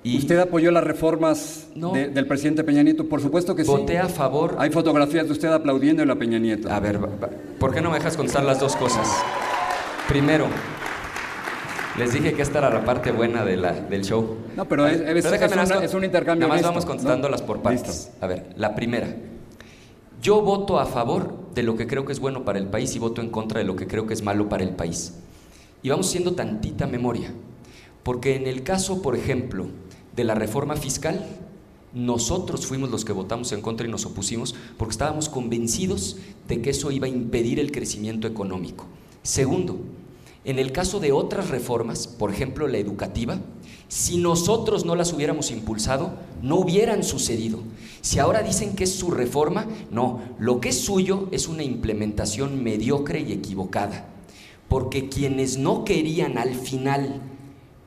¿Usted 0.05 0.39
apoyó 0.41 0.71
las 0.73 0.83
reformas 0.83 1.69
del 1.77 2.27
presidente 2.27 2.65
Peña 2.65 2.83
Nieto? 2.83 3.09
Por 3.09 3.21
supuesto 3.21 3.55
que 3.55 3.65
sí. 3.65 3.71
Voté 3.71 3.99
a 3.99 4.09
favor. 4.09 4.57
Hay 4.59 4.71
fotografías 4.71 5.27
de 5.27 5.33
usted 5.33 5.49
aplaudiendo 5.53 6.03
a 6.11 6.17
Peña 6.17 6.39
Nieto. 6.39 6.71
A 6.73 6.81
ver, 6.81 6.99
¿por 7.61 7.73
qué 7.73 7.81
no 7.81 7.91
me 7.91 7.99
dejas 7.99 8.17
contestar 8.17 8.45
las 8.45 8.59
dos 8.59 8.75
cosas? 8.77 9.09
Primero, 10.09 10.47
Les 11.99 12.13
dije 12.15 12.33
que 12.33 12.41
esta 12.41 12.59
era 12.59 12.71
la 12.71 12.85
parte 12.87 13.13
buena 13.13 13.45
de 13.45 13.57
la, 13.59 13.73
del 13.73 14.03
show. 14.03 14.37
No, 14.57 14.65
pero 14.67 14.87
es, 14.87 14.99
es, 15.03 15.31
déjame 15.31 15.63
es 15.63 15.71
una- 15.71 15.85
es 15.85 15.93
un 15.95 16.05
intercambio 16.05 16.49
Nada 16.49 16.59
más 16.59 16.67
vamos 16.67 16.87
contestándolas 16.87 17.43
¿no? 17.43 17.47
por 17.47 17.61
partes. 17.61 17.83
Listo. 17.87 18.11
A 18.23 18.27
ver, 18.27 18.47
la 18.57 18.75
primera. 18.75 19.09
Yo 20.23 20.41
voto 20.41 20.81
a 20.81 20.87
favor 20.87 21.51
de 21.55 21.63
lo 21.63 21.77
que 21.77 21.87
creo 21.87 22.07
que 22.07 22.13
es 22.13 22.19
bueno 22.19 22.45
para 22.47 22.59
el 22.59 22.67
país 22.69 22.97
y 22.97 22.99
voto 22.99 23.21
en 23.21 23.29
contra 23.29 23.59
de 23.59 23.67
lo 23.67 23.77
que 23.77 23.87
creo 23.87 24.07
que 24.07 24.15
es 24.15 24.23
malo 24.23 24.49
para 24.49 24.63
el 24.65 24.71
país. 24.71 25.19
Y 25.83 25.91
vamos 25.91 26.07
siendo 26.09 26.33
tantita 26.33 26.87
memoria. 26.87 27.31
Porque 28.03 28.37
en 28.37 28.47
el 28.47 28.63
caso, 28.63 29.03
por 29.03 29.15
ejemplo, 29.15 29.67
de 30.15 30.25
la 30.25 30.35
reforma 30.35 30.77
fiscal, 30.77 31.27
nosotros 31.95 32.67
fuimos 32.67 32.91
los 32.91 33.05
que 33.05 33.13
votamos 33.13 33.53
en 33.53 33.61
contra 33.61 33.87
y 33.87 33.91
nos 33.91 34.07
opusimos 34.07 34.55
porque 34.79 34.93
estábamos 34.93 35.29
convencidos 35.29 36.17
de 36.49 36.63
que 36.63 36.71
eso 36.71 36.91
iba 36.91 37.07
a 37.07 37.11
impedir 37.11 37.61
el 37.61 37.71
crecimiento 37.71 38.27
económico. 38.27 38.87
Segundo, 39.23 39.79
en 40.45 40.59
el 40.59 40.73
caso 40.73 41.01
de 41.01 41.13
otras 41.13 41.51
reformas, 41.51 42.07
por 42.07 42.33
ejemplo 42.33 42.67
la 42.67 42.79
educativa, 42.79 43.41
si 43.89 44.17
nosotros 44.17 44.87
no 44.87 44.97
las 44.97 45.13
hubiéramos 45.13 45.51
impulsado, 45.51 46.15
no 46.41 46.57
hubieran 46.57 47.05
sucedido. 47.05 47.59
Si 48.01 48.19
ahora 48.19 48.43
dicen 48.43 48.75
que 48.75 48.85
es 48.85 48.95
su 48.95 49.11
reforma, 49.11 49.67
no, 49.91 50.23
lo 50.39 50.61
que 50.61 50.71
es 50.71 50.81
suyo 50.81 51.29
es 51.31 51.47
una 51.47 51.63
implementación 51.63 52.65
mediocre 52.65 53.21
y 53.21 53.33
equivocada. 53.33 54.09
Porque 54.67 55.11
quienes 55.11 55.59
no 55.59 55.85
querían 55.85 56.39
al 56.39 56.55
final 56.55 57.21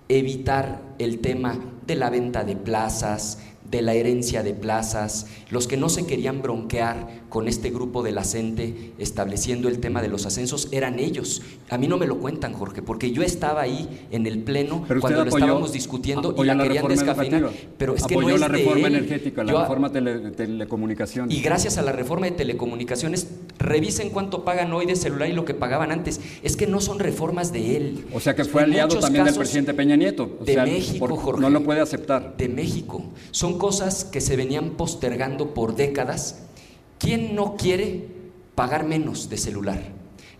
evitar 0.07 0.84
el 0.99 1.19
tema 1.19 1.57
de 1.85 1.95
la 1.95 2.09
venta 2.09 2.43
de 2.43 2.55
plazas, 2.55 3.39
de 3.69 3.81
la 3.81 3.93
herencia 3.93 4.43
de 4.43 4.53
plazas, 4.53 5.27
los 5.49 5.67
que 5.67 5.77
no 5.77 5.89
se 5.89 6.05
querían 6.05 6.41
bronquear 6.41 7.24
con 7.35 7.49
este 7.49 7.69
grupo 7.69 8.01
de 8.01 8.13
la 8.13 8.23
CENTE 8.23 8.93
estableciendo 8.97 9.67
el 9.67 9.79
tema 9.79 10.01
de 10.01 10.07
los 10.07 10.25
ascensos 10.25 10.69
eran 10.71 10.99
ellos. 10.99 11.41
A 11.69 11.77
mí 11.77 11.85
no 11.85 11.97
me 11.97 12.07
lo 12.07 12.17
cuentan, 12.19 12.53
Jorge, 12.53 12.81
porque 12.81 13.11
yo 13.11 13.23
estaba 13.23 13.59
ahí 13.61 14.07
en 14.09 14.25
el 14.25 14.39
pleno 14.39 14.85
Pero 14.87 15.01
cuando 15.01 15.25
lo 15.25 15.29
apoyó- 15.31 15.43
estábamos 15.43 15.73
discutiendo 15.73 16.33
y 16.37 16.45
la 16.45 16.55
la 16.55 16.63
querían 16.63 16.87
descafeinar. 16.87 17.41
educativa. 17.41 17.69
Pero 17.77 17.95
es 17.95 18.03
que 18.05 18.13
apoyó 18.13 18.29
no 18.29 18.35
es 18.35 18.39
la 18.39 18.47
de 18.47 18.57
reforma 18.57 18.87
él. 18.87 18.95
energética, 18.95 19.43
la 19.43 19.51
Yo- 19.51 19.59
reforma 19.63 19.91
tele- 19.91 20.17
de 20.19 20.31
telecomunicaciones. 20.31 21.37
y 21.37 21.41
gracias 21.41 21.77
a 21.77 21.81
la 21.81 21.91
reforma 21.91 22.27
de 22.27 22.31
telecomunicaciones, 22.31 23.27
revisen 23.59 24.11
cuánto 24.11 24.45
pagan 24.45 24.71
hoy 24.71 24.85
de 24.85 24.95
celular 24.95 25.29
y 25.29 25.33
lo 25.33 25.43
que 25.43 25.53
pagaban 25.53 25.91
antes. 25.91 26.21
Es 26.41 26.55
que 26.55 26.67
no 26.67 26.79
son 26.79 26.99
reformas 26.99 27.51
de 27.51 27.75
él. 27.75 28.05
o 28.13 28.21
sea 28.21 28.33
que 28.33 28.45
fue 28.45 28.61
En 28.63 28.69
aliado 28.69 28.97
también 28.99 29.25
del 29.25 29.35
presidente 29.35 29.73
Peña 29.73 29.97
Nieto. 29.97 30.37
O 30.39 30.45
de 30.45 30.53
sea, 30.53 30.63
México, 30.63 31.05
por- 31.05 31.19
Jorge. 31.19 31.41
No 31.41 31.49
lo 31.49 31.63
puede 31.63 31.81
aceptar. 31.81 32.37
de 32.37 32.47
México. 32.47 33.03
Son 33.31 33.57
cosas 33.57 34.05
que 34.05 34.21
se 34.21 34.37
venían 34.37 34.71
postergando 34.77 35.53
por 35.53 35.75
décadas. 35.75 36.44
¿Quién 37.05 37.35
no 37.35 37.55
quiere 37.55 38.07
pagar 38.55 38.83
menos 38.83 39.29
de 39.29 39.37
celular? 39.37 39.79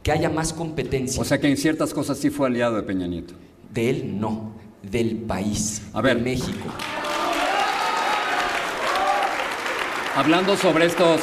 Que 0.01 0.12
haya 0.12 0.31
más 0.31 0.51
competencia. 0.51 1.22
O 1.22 1.25
sea 1.25 1.39
que 1.39 1.48
en 1.48 1.57
ciertas 1.57 1.93
cosas 1.93 2.17
sí 2.17 2.31
fue 2.31 2.48
aliado 2.48 2.75
de 2.75 2.81
Peña 2.81 3.05
Nieto. 3.05 3.36
de 3.72 3.89
él 3.91 4.19
no, 4.19 4.53
del 4.81 5.15
país, 5.17 5.84
A 5.93 6.01
ver. 6.01 6.17
de 6.17 6.24
México. 6.24 6.65
Hablando 10.15 10.57
sobre 10.57 10.86
estos, 10.88 11.22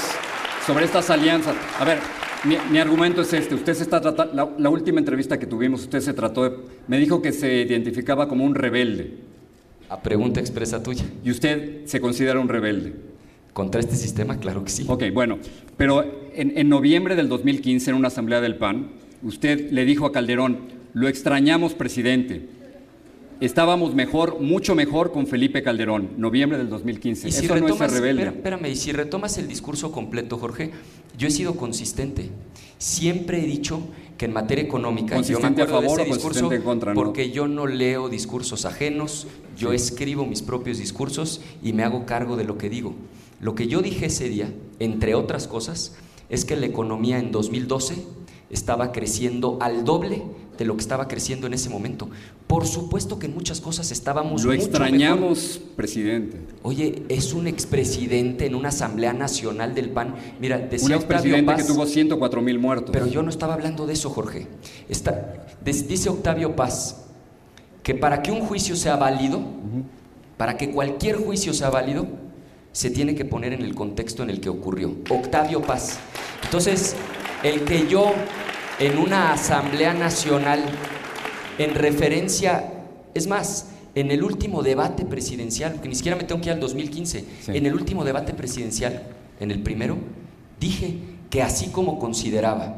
sobre 0.65 0.85
estas 0.85 1.11
alianzas. 1.11 1.57
A 1.79 1.85
ver, 1.85 1.99
mi, 2.45 2.57
mi 2.71 2.79
argumento 2.79 3.23
es 3.23 3.33
este. 3.33 3.57
Usted 3.57 3.75
se 3.75 3.83
está 3.83 4.01
tratando, 4.01 4.35
la, 4.35 4.49
la 4.59 4.71
última 4.71 5.01
entrevista 5.01 5.39
que 5.41 5.47
tuvimos, 5.47 5.81
usted 5.83 6.01
se 6.01 6.13
trató 6.13 6.45
de, 6.49 6.57
me 6.87 6.99
dijo 6.99 7.21
que 7.21 7.33
se 7.33 7.63
identificaba 7.63 8.29
como 8.29 8.45
un 8.45 8.55
rebelde. 8.55 9.19
A 9.89 10.01
pregunta 10.01 10.39
expresa 10.41 10.83
tuya. 10.83 11.05
Y 11.25 11.31
usted 11.33 11.85
se 11.87 12.01
considera 12.01 12.39
un 12.39 12.49
rebelde. 12.49 12.95
Contra 13.53 13.81
este 13.81 13.97
sistema, 13.97 14.39
claro 14.39 14.65
que 14.65 14.71
sí. 14.71 14.85
Ok, 14.89 15.05
bueno, 15.13 15.39
pero 15.77 16.05
en, 16.35 16.57
en 16.57 16.69
noviembre 16.69 17.17
del 17.17 17.29
2015, 17.29 17.91
en 17.91 17.97
una 17.97 18.09
asamblea 18.09 18.41
del 18.41 18.57
PAN, 18.57 18.93
usted 19.23 19.71
le 19.71 19.85
dijo 19.85 20.07
a 20.07 20.13
Calderón, 20.13 20.61
lo 20.95 21.09
extrañamos, 21.09 21.75
presidente. 21.75 22.49
Estábamos 23.41 23.95
mejor, 23.95 24.41
mucho 24.41 24.75
mejor 24.77 25.11
con 25.11 25.27
Felipe 25.27 25.63
Calderón, 25.63 26.11
noviembre 26.17 26.59
del 26.59 26.69
2015. 26.71 27.29
Y 27.29 27.33
si 27.33 27.45
Eso 27.45 27.49
no 27.49 27.57
es 27.57 27.63
retomas, 27.63 27.93
rebelde. 27.93 28.27
espérame, 28.29 28.67
y 28.67 28.77
si 28.77 28.93
retomas 28.93 29.37
el 29.37 29.49
discurso 29.49 29.91
completo, 29.91 30.39
Jorge, 30.39 30.71
yo 31.19 31.27
he 31.27 31.31
sido 31.31 31.57
consistente. 31.57 32.31
Siempre 32.79 33.43
he 33.43 33.47
dicho 33.47 33.81
que 34.17 34.27
en 34.27 34.33
materia 34.33 34.63
económica, 34.63 35.17
yo 35.17 35.21
me 35.21 35.27
¿Consistente 35.27 35.61
a 35.63 35.65
acuerdo 35.65 35.81
de 35.81 35.87
favor 35.89 36.01
ese 36.01 36.11
o 36.11 36.15
discurso 36.15 36.41
consistente 36.41 36.55
en 36.57 36.63
contra, 36.63 36.95
no? 36.95 37.03
porque 37.03 37.33
yo 37.33 37.49
no 37.49 37.67
leo 37.67 38.09
discursos 38.09 38.65
ajenos, 38.65 39.27
yo 39.59 39.73
escribo 39.73 40.25
mis 40.25 40.41
propios 40.43 40.79
discursos 40.79 41.41
y 41.65 41.73
me 41.73 41.83
hago 41.83 42.07
cargo 42.07 42.37
de 42.37 42.45
lo 42.45 42.59
que 42.59 42.71
digo. 42.71 42.95
Lo 43.43 43.55
que 43.55 43.67
yo 43.67 43.83
dije 43.83 44.07
ese 44.07 44.29
día, 44.31 44.51
entre 44.79 45.15
otras 45.15 45.47
cosas, 45.47 45.93
es 46.31 46.47
que 46.47 46.57
la 46.57 46.65
economía 46.65 47.19
en 47.19 47.31
2012 47.33 47.97
estaba 48.51 48.93
creciendo 48.93 49.59
al 49.61 49.85
doble 49.85 50.23
de 50.57 50.65
lo 50.65 50.77
que 50.77 50.81
estaba 50.83 51.09
creciendo 51.09 51.47
en 51.49 51.55
ese 51.55 51.69
momento. 51.69 52.09
Por 52.47 52.67
supuesto 52.67 53.19
que 53.19 53.27
en 53.27 53.35
muchas 53.35 53.61
cosas 53.61 53.91
estábamos 53.91 54.45
Lo 54.45 54.51
mucho 54.51 54.63
mejor. 54.63 54.69
extrañamos, 54.69 55.61
presidente. 55.75 56.37
Oye, 56.63 57.03
es 57.09 57.33
un 57.33 57.47
expresidente 57.49 58.47
en 58.47 58.55
una 58.55 58.69
asamblea 58.69 59.13
nacional 59.13 59.75
del 59.75 59.91
PAN. 59.91 60.15
Mira, 60.39 60.59
Un 60.59 60.69
decía 60.69 60.97
Octavio 60.97 61.35
expresidente 61.37 61.57
que 61.57 61.65
tuvo 61.65 61.87
104 61.87 62.43
mil 62.43 62.59
muertos. 62.59 62.91
pero 62.93 63.07
yo 63.07 63.23
no 63.23 63.31
estaba 63.31 63.55
hablando 63.55 63.87
de 63.87 63.95
eso, 63.95 64.09
Jorge. 64.11 64.47
Está, 64.89 65.47
dice 65.65 66.09
Octavio 66.11 66.55
Paz 66.55 67.07
que 67.83 67.95
para 67.97 68.23
que 68.23 68.31
un 68.31 68.43
juicio 68.43 68.77
sea 68.77 68.95
válido, 68.97 69.41
para 70.37 70.57
que 70.57 70.71
cualquier 70.71 71.17
juicio 71.17 71.53
sea 71.55 71.71
válido, 71.71 72.07
se 72.73 72.91
tiene 72.91 73.15
que 73.15 73.25
poner 73.25 73.53
en 73.53 73.63
el 73.63 73.75
contexto 73.75 74.23
en 74.23 74.31
el 74.31 74.41
que 74.41 74.49
ocurrió. 74.49 74.95
Octavio 75.11 75.63
Paz. 75.63 75.99
Entonces, 76.45 76.97
el 77.43 77.63
que 77.63 77.87
yo 77.87 78.13
en 78.79 78.99
una 78.99 79.33
asamblea 79.33 79.95
nacional, 79.95 80.61
en 81.59 81.75
referencia, 81.75 82.73
es 83.15 83.27
más, 83.27 83.69
en 83.95 84.11
el 84.11 84.23
último 84.25 84.63
debate 84.63 85.05
presidencial, 85.05 85.81
que 85.81 85.89
ni 85.89 85.95
siquiera 85.95 86.17
me 86.17 86.25
tengo 86.25 86.41
que 86.41 86.49
ir 86.49 86.55
al 86.55 86.61
2015, 86.61 87.25
Sí. 87.43 87.53
en 87.55 87.67
el 87.67 87.75
último 87.75 88.05
debate 88.05 88.33
presidencial, 88.33 89.03
en 89.39 89.51
el 89.51 89.63
primero, 89.63 89.99
dije 90.59 90.97
que 91.29 91.43
así 91.43 91.67
como 91.69 91.99
consideraba 91.99 92.77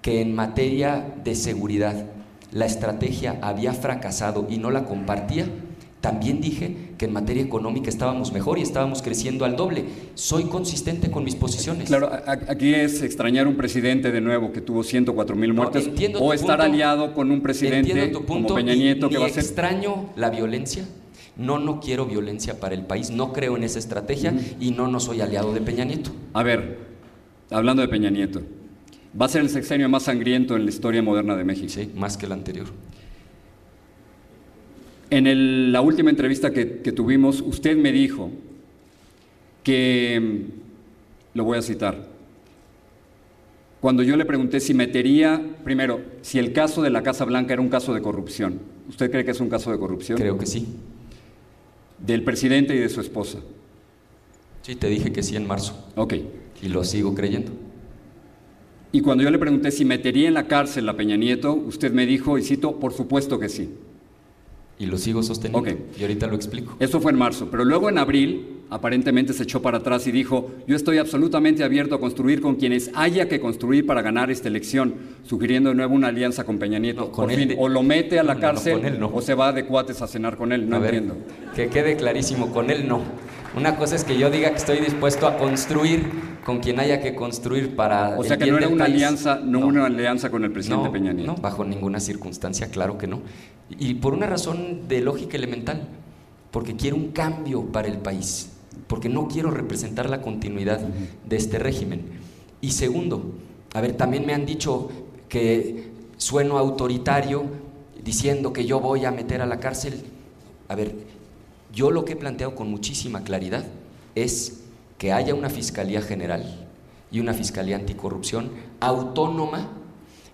que 0.00 0.20
en 0.22 0.34
materia 0.34 1.04
de 1.22 1.34
seguridad 1.34 2.06
la 2.50 2.66
estrategia 2.66 3.38
había 3.42 3.72
fracasado 3.74 4.46
y 4.48 4.58
no 4.58 4.70
la 4.70 4.84
compartía, 4.84 5.46
también 6.04 6.38
dije 6.38 6.76
que 6.98 7.06
en 7.06 7.14
materia 7.14 7.42
económica 7.42 7.88
estábamos 7.88 8.30
mejor 8.30 8.58
y 8.58 8.60
estábamos 8.60 9.00
creciendo 9.00 9.46
al 9.46 9.56
doble. 9.56 9.86
Soy 10.12 10.44
consistente 10.44 11.10
con 11.10 11.24
mis 11.24 11.34
posiciones. 11.34 11.88
Claro, 11.88 12.10
aquí 12.46 12.74
es 12.74 13.00
extrañar 13.00 13.48
un 13.48 13.56
presidente 13.56 14.12
de 14.12 14.20
nuevo 14.20 14.52
que 14.52 14.60
tuvo 14.60 14.84
104 14.84 15.34
mil 15.34 15.48
No, 15.48 15.62
muertos 15.62 15.86
entiendo 15.86 16.18
o 16.18 16.34
estar 16.34 16.58
punto. 16.58 16.62
aliado 16.62 17.14
con 17.14 17.30
un 17.30 17.40
presidente 17.40 18.08
tu 18.08 18.26
punto 18.26 18.48
como 18.48 18.54
Peña 18.56 18.74
Nieto 18.74 19.08
que 19.08 19.16
va 19.16 19.24
a 19.24 19.30
ser 19.30 19.44
extraño 19.44 20.10
la 20.14 20.28
violencia. 20.28 20.84
No, 21.38 21.58
no 21.58 21.80
quiero 21.80 22.04
violencia 22.04 22.60
para 22.60 22.74
el 22.74 22.82
país, 22.82 23.10
no 23.10 23.32
creo 23.32 23.56
en 23.56 23.64
esa 23.64 23.78
estrategia 23.78 24.34
y 24.60 24.72
no, 24.72 24.88
no 24.88 25.00
soy 25.00 25.22
aliado 25.22 25.54
de 25.54 25.62
Peña 25.62 25.86
Nieto. 25.86 26.10
A 26.34 26.42
ver, 26.42 26.80
hablando 27.50 27.80
de 27.80 27.88
Peña 27.88 28.10
Nieto, 28.10 28.42
va 29.18 29.24
a 29.24 29.28
ser 29.30 29.40
el 29.40 29.48
sexenio 29.48 29.88
más 29.88 30.02
sangriento 30.02 30.54
en 30.54 30.66
la 30.66 30.70
historia 30.70 31.02
moderna 31.02 31.34
de 31.34 31.44
México. 31.44 31.70
Sí, 31.70 31.90
más 31.96 32.18
que 32.18 32.26
el 32.26 32.32
anterior. 32.32 32.66
En 35.10 35.26
el- 35.26 35.72
la 35.72 35.80
última 35.80 36.10
entrevista 36.10 36.50
que, 36.52 36.78
que 36.78 36.92
tuvimos, 36.92 37.40
usted 37.40 37.76
me 37.76 37.92
dijo 37.92 38.30
que, 39.62 40.42
lo 41.34 41.44
voy 41.44 41.58
a 41.58 41.62
citar, 41.62 42.08
cuando 43.80 44.02
yo 44.02 44.16
le 44.16 44.24
pregunté 44.24 44.60
si 44.60 44.72
metería, 44.72 45.42
primero, 45.62 46.00
si 46.22 46.38
el 46.38 46.52
caso 46.52 46.80
de 46.82 46.90
la 46.90 47.02
Casa 47.02 47.24
Blanca 47.24 47.52
era 47.52 47.60
un 47.62 47.68
caso 47.68 47.92
de 47.92 48.00
corrupción, 48.00 48.60
¿usted 48.88 49.10
cree 49.10 49.24
que 49.24 49.32
es 49.32 49.40
un 49.40 49.50
caso 49.50 49.70
de 49.70 49.78
corrupción? 49.78 50.16
Creo 50.18 50.38
que 50.38 50.46
sí. 50.46 50.66
Del 51.98 52.22
presidente 52.24 52.74
y 52.74 52.78
de 52.78 52.88
su 52.88 53.00
esposa. 53.00 53.40
Sí, 54.62 54.74
te 54.74 54.88
dije 54.88 55.12
que 55.12 55.22
sí 55.22 55.36
en 55.36 55.46
marzo 55.46 55.86
Ok. 55.96 56.14
y 56.62 56.68
lo 56.68 56.82
sigo 56.84 57.14
creyendo. 57.14 57.52
Y 58.90 59.00
cuando 59.00 59.22
yo 59.24 59.30
le 59.30 59.38
pregunté 59.38 59.70
si 59.70 59.84
metería 59.84 60.28
en 60.28 60.34
la 60.34 60.46
cárcel 60.46 60.88
a 60.88 60.96
Peña 60.96 61.16
Nieto, 61.16 61.52
usted 61.52 61.92
me 61.92 62.06
dijo, 62.06 62.38
y 62.38 62.42
cito, 62.42 62.78
por 62.80 62.92
supuesto 62.94 63.38
que 63.38 63.48
sí. 63.50 63.68
Y 64.78 64.86
lo 64.86 64.98
sigo 64.98 65.22
sosteniendo. 65.22 65.58
Ok. 65.70 65.78
Y 65.98 66.02
ahorita 66.02 66.26
lo 66.26 66.34
explico. 66.34 66.76
Eso 66.80 67.00
fue 67.00 67.12
en 67.12 67.18
marzo, 67.18 67.48
pero 67.50 67.64
luego 67.64 67.88
en 67.88 67.98
abril 67.98 68.46
aparentemente 68.70 69.32
se 69.32 69.44
echó 69.44 69.62
para 69.62 69.78
atrás 69.78 70.04
y 70.08 70.10
dijo, 70.10 70.50
yo 70.66 70.74
estoy 70.74 70.98
absolutamente 70.98 71.62
abierto 71.62 71.94
a 71.94 72.00
construir 72.00 72.40
con 72.40 72.56
quienes 72.56 72.90
haya 72.94 73.28
que 73.28 73.38
construir 73.38 73.86
para 73.86 74.02
ganar 74.02 74.32
esta 74.32 74.48
elección, 74.48 74.94
sugiriendo 75.22 75.68
de 75.68 75.76
nuevo 75.76 75.94
una 75.94 76.08
alianza 76.08 76.42
con 76.42 76.58
Peña 76.58 76.80
Nieto. 76.80 77.02
No, 77.02 77.12
con 77.12 77.30
él 77.30 77.36
fin, 77.38 77.48
de- 77.50 77.56
o 77.58 77.68
lo 77.68 77.84
mete 77.84 78.18
a 78.18 78.24
la 78.24 78.34
No, 78.34 78.40
cárcel 78.40 78.84
él 78.84 78.98
no. 78.98 79.10
o 79.14 79.22
se 79.22 79.34
va 79.34 79.52
de 79.52 79.64
cuates 79.64 80.02
a 80.02 80.08
cenar 80.08 80.36
con 80.36 80.50
él, 80.50 80.68
no 80.68 80.76
A 80.76 80.78
ver, 80.80 80.94
entiendo. 80.94 81.24
Que 81.54 81.68
quede 81.68 81.94
clarísimo, 81.96 82.50
con 82.52 82.68
él 82.70 82.88
no. 82.88 83.00
Una 83.56 83.76
cosa 83.76 83.94
es 83.94 84.02
que 84.02 84.18
yo 84.18 84.28
diga 84.28 84.50
que 84.50 84.56
estoy 84.56 84.78
dispuesto 84.80 85.28
a 85.28 85.36
construir 85.36 86.02
con 86.44 86.60
quien 86.60 86.78
haya 86.78 87.00
que 87.00 87.14
construir 87.14 87.74
para. 87.74 88.18
O 88.18 88.24
sea 88.24 88.36
que 88.36 88.50
no 88.50 88.58
era 88.58 88.68
una 88.68 88.84
país. 88.84 88.94
alianza, 88.96 89.40
no, 89.42 89.66
una 89.66 89.86
alianza 89.86 90.30
con 90.30 90.44
el 90.44 90.52
presidente 90.52 90.84
No, 90.86 90.92
Peña 90.92 91.12
Nieto. 91.12 91.32
no, 91.32 91.38
bajo 91.40 91.64
ninguna 91.64 92.00
circunstancia, 92.00 92.68
claro 92.70 92.98
que 92.98 93.06
no. 93.06 93.22
Y 93.70 93.94
por 93.94 94.12
una 94.14 94.26
razón 94.26 94.86
de 94.86 95.00
lógica 95.00 95.36
elemental, 95.36 95.88
porque 96.50 96.76
quiero 96.76 96.96
un 96.96 97.10
cambio 97.12 97.64
para 97.72 97.88
el 97.88 97.98
país, 97.98 98.50
porque 98.86 99.08
no 99.08 99.26
quiero 99.26 99.50
representar 99.50 100.08
la 100.10 100.20
continuidad 100.20 100.80
de 100.80 101.36
este 101.36 101.58
régimen. 101.58 102.02
Y 102.60 102.72
segundo, 102.72 103.34
a 103.72 103.80
ver, 103.80 103.94
también 103.94 104.26
me 104.26 104.34
han 104.34 104.46
dicho 104.46 104.90
que 105.28 105.88
sueno 106.18 106.58
autoritario, 106.58 107.44
diciendo 108.04 108.52
que 108.52 108.66
yo 108.66 108.80
voy 108.80 109.06
a 109.06 109.10
meter 109.10 109.40
a 109.40 109.46
la 109.46 109.58
cárcel. 109.60 109.94
A 110.68 110.74
ver, 110.74 110.94
yo 111.72 111.90
lo 111.90 112.04
que 112.04 112.12
he 112.12 112.16
planteado 112.16 112.54
con 112.54 112.70
muchísima 112.70 113.24
claridad 113.24 113.64
es 114.14 114.63
que 114.98 115.12
haya 115.12 115.34
una 115.34 115.50
Fiscalía 115.50 116.02
General 116.02 116.66
y 117.10 117.20
una 117.20 117.34
Fiscalía 117.34 117.76
Anticorrupción 117.76 118.50
autónoma, 118.80 119.70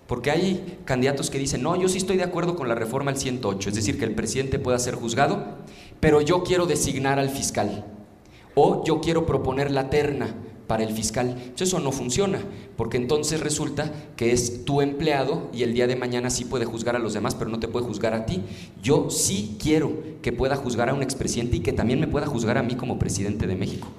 porque 0.07 0.31
hay 0.31 0.79
candidatos 0.85 1.29
que 1.29 1.39
dicen, 1.39 1.61
no, 1.63 1.75
yo 1.75 1.87
sí 1.87 1.97
estoy 1.97 2.17
de 2.17 2.23
acuerdo 2.23 2.55
con 2.55 2.67
la 2.67 2.75
reforma 2.75 3.11
al 3.11 3.17
108, 3.17 3.69
es 3.69 3.75
decir, 3.75 3.97
que 3.97 4.05
el 4.05 4.15
presidente 4.15 4.59
pueda 4.59 4.79
ser 4.79 4.95
juzgado, 4.95 5.57
pero 5.99 6.21
yo 6.21 6.43
quiero 6.43 6.65
designar 6.65 7.19
al 7.19 7.29
fiscal, 7.29 7.85
o 8.55 8.83
yo 8.83 8.99
quiero 9.01 9.25
proponer 9.25 9.71
la 9.71 9.89
terna 9.89 10.35
para 10.71 10.83
el 10.83 10.93
fiscal. 10.93 11.35
Eso 11.59 11.81
no 11.81 11.91
funciona, 11.91 12.39
porque 12.77 12.95
entonces 12.95 13.41
resulta 13.41 13.91
que 14.15 14.31
es 14.31 14.63
tu 14.63 14.79
empleado 14.79 15.49
y 15.51 15.63
el 15.63 15.73
día 15.73 15.85
de 15.85 15.97
mañana 15.97 16.29
sí 16.29 16.45
puede 16.45 16.63
juzgar 16.63 16.95
a 16.95 16.99
los 16.99 17.13
demás, 17.13 17.35
pero 17.35 17.51
no 17.51 17.59
te 17.59 17.67
puede 17.67 17.85
juzgar 17.85 18.13
a 18.13 18.25
ti. 18.25 18.41
Yo 18.81 19.09
sí 19.09 19.57
quiero 19.61 19.91
que 20.21 20.31
pueda 20.31 20.55
juzgar 20.55 20.87
a 20.87 20.93
un 20.93 21.03
expresidente 21.03 21.57
y 21.57 21.59
que 21.59 21.73
también 21.73 21.99
me 21.99 22.07
pueda 22.07 22.25
juzgar 22.25 22.57
a 22.57 22.63
mí 22.63 22.75
como 22.75 22.97
presidente 22.97 23.47
de 23.47 23.55
México. 23.57 23.89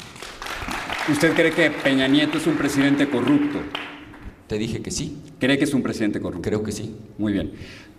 ¿Usted 1.11 1.33
cree 1.35 1.51
que 1.51 1.69
Peña 1.71 2.07
Nieto 2.07 2.39
es 2.39 2.47
un 2.47 2.55
presidente 2.55 3.09
corrupto? 3.09 3.59
Te 4.47 4.57
dije 4.57 4.81
que 4.83 4.93
sí. 4.93 5.19
¿Cree 5.41 5.59
que 5.59 5.65
es 5.65 5.75
un 5.75 5.83
presidente 5.83 6.21
corrupto? 6.21 6.49
Creo 6.49 6.63
que 6.63 6.71
sí. 6.71 6.95
Muy 7.19 7.33
bien. 7.33 7.51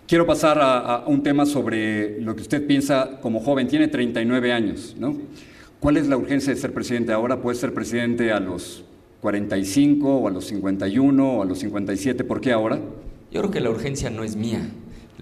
Quiero 0.08 0.26
pasar 0.26 0.58
a, 0.58 0.78
a 0.78 1.06
un 1.06 1.22
tema 1.22 1.44
sobre 1.44 2.18
lo 2.22 2.34
que 2.34 2.40
usted 2.40 2.66
piensa 2.66 3.20
como 3.20 3.40
joven. 3.40 3.68
Tiene 3.68 3.88
39 3.88 4.52
años, 4.52 4.96
¿no? 4.98 5.18
¿Cuál 5.80 5.98
es 5.98 6.06
la 6.08 6.16
urgencia 6.16 6.54
de 6.54 6.58
ser 6.58 6.72
presidente 6.72 7.12
ahora? 7.12 7.42
¿Puede 7.42 7.58
ser 7.58 7.74
presidente 7.74 8.32
a 8.32 8.40
los 8.40 8.84
45 9.20 10.08
o 10.08 10.28
a 10.28 10.30
los 10.30 10.46
51 10.46 11.30
o 11.30 11.42
a 11.42 11.44
los 11.44 11.58
57? 11.58 12.24
¿Por 12.24 12.40
qué 12.40 12.52
ahora? 12.52 12.80
Yo 13.30 13.40
creo 13.40 13.50
que 13.50 13.60
la 13.60 13.68
urgencia 13.68 14.08
no 14.08 14.24
es 14.24 14.34
mía. 14.34 14.66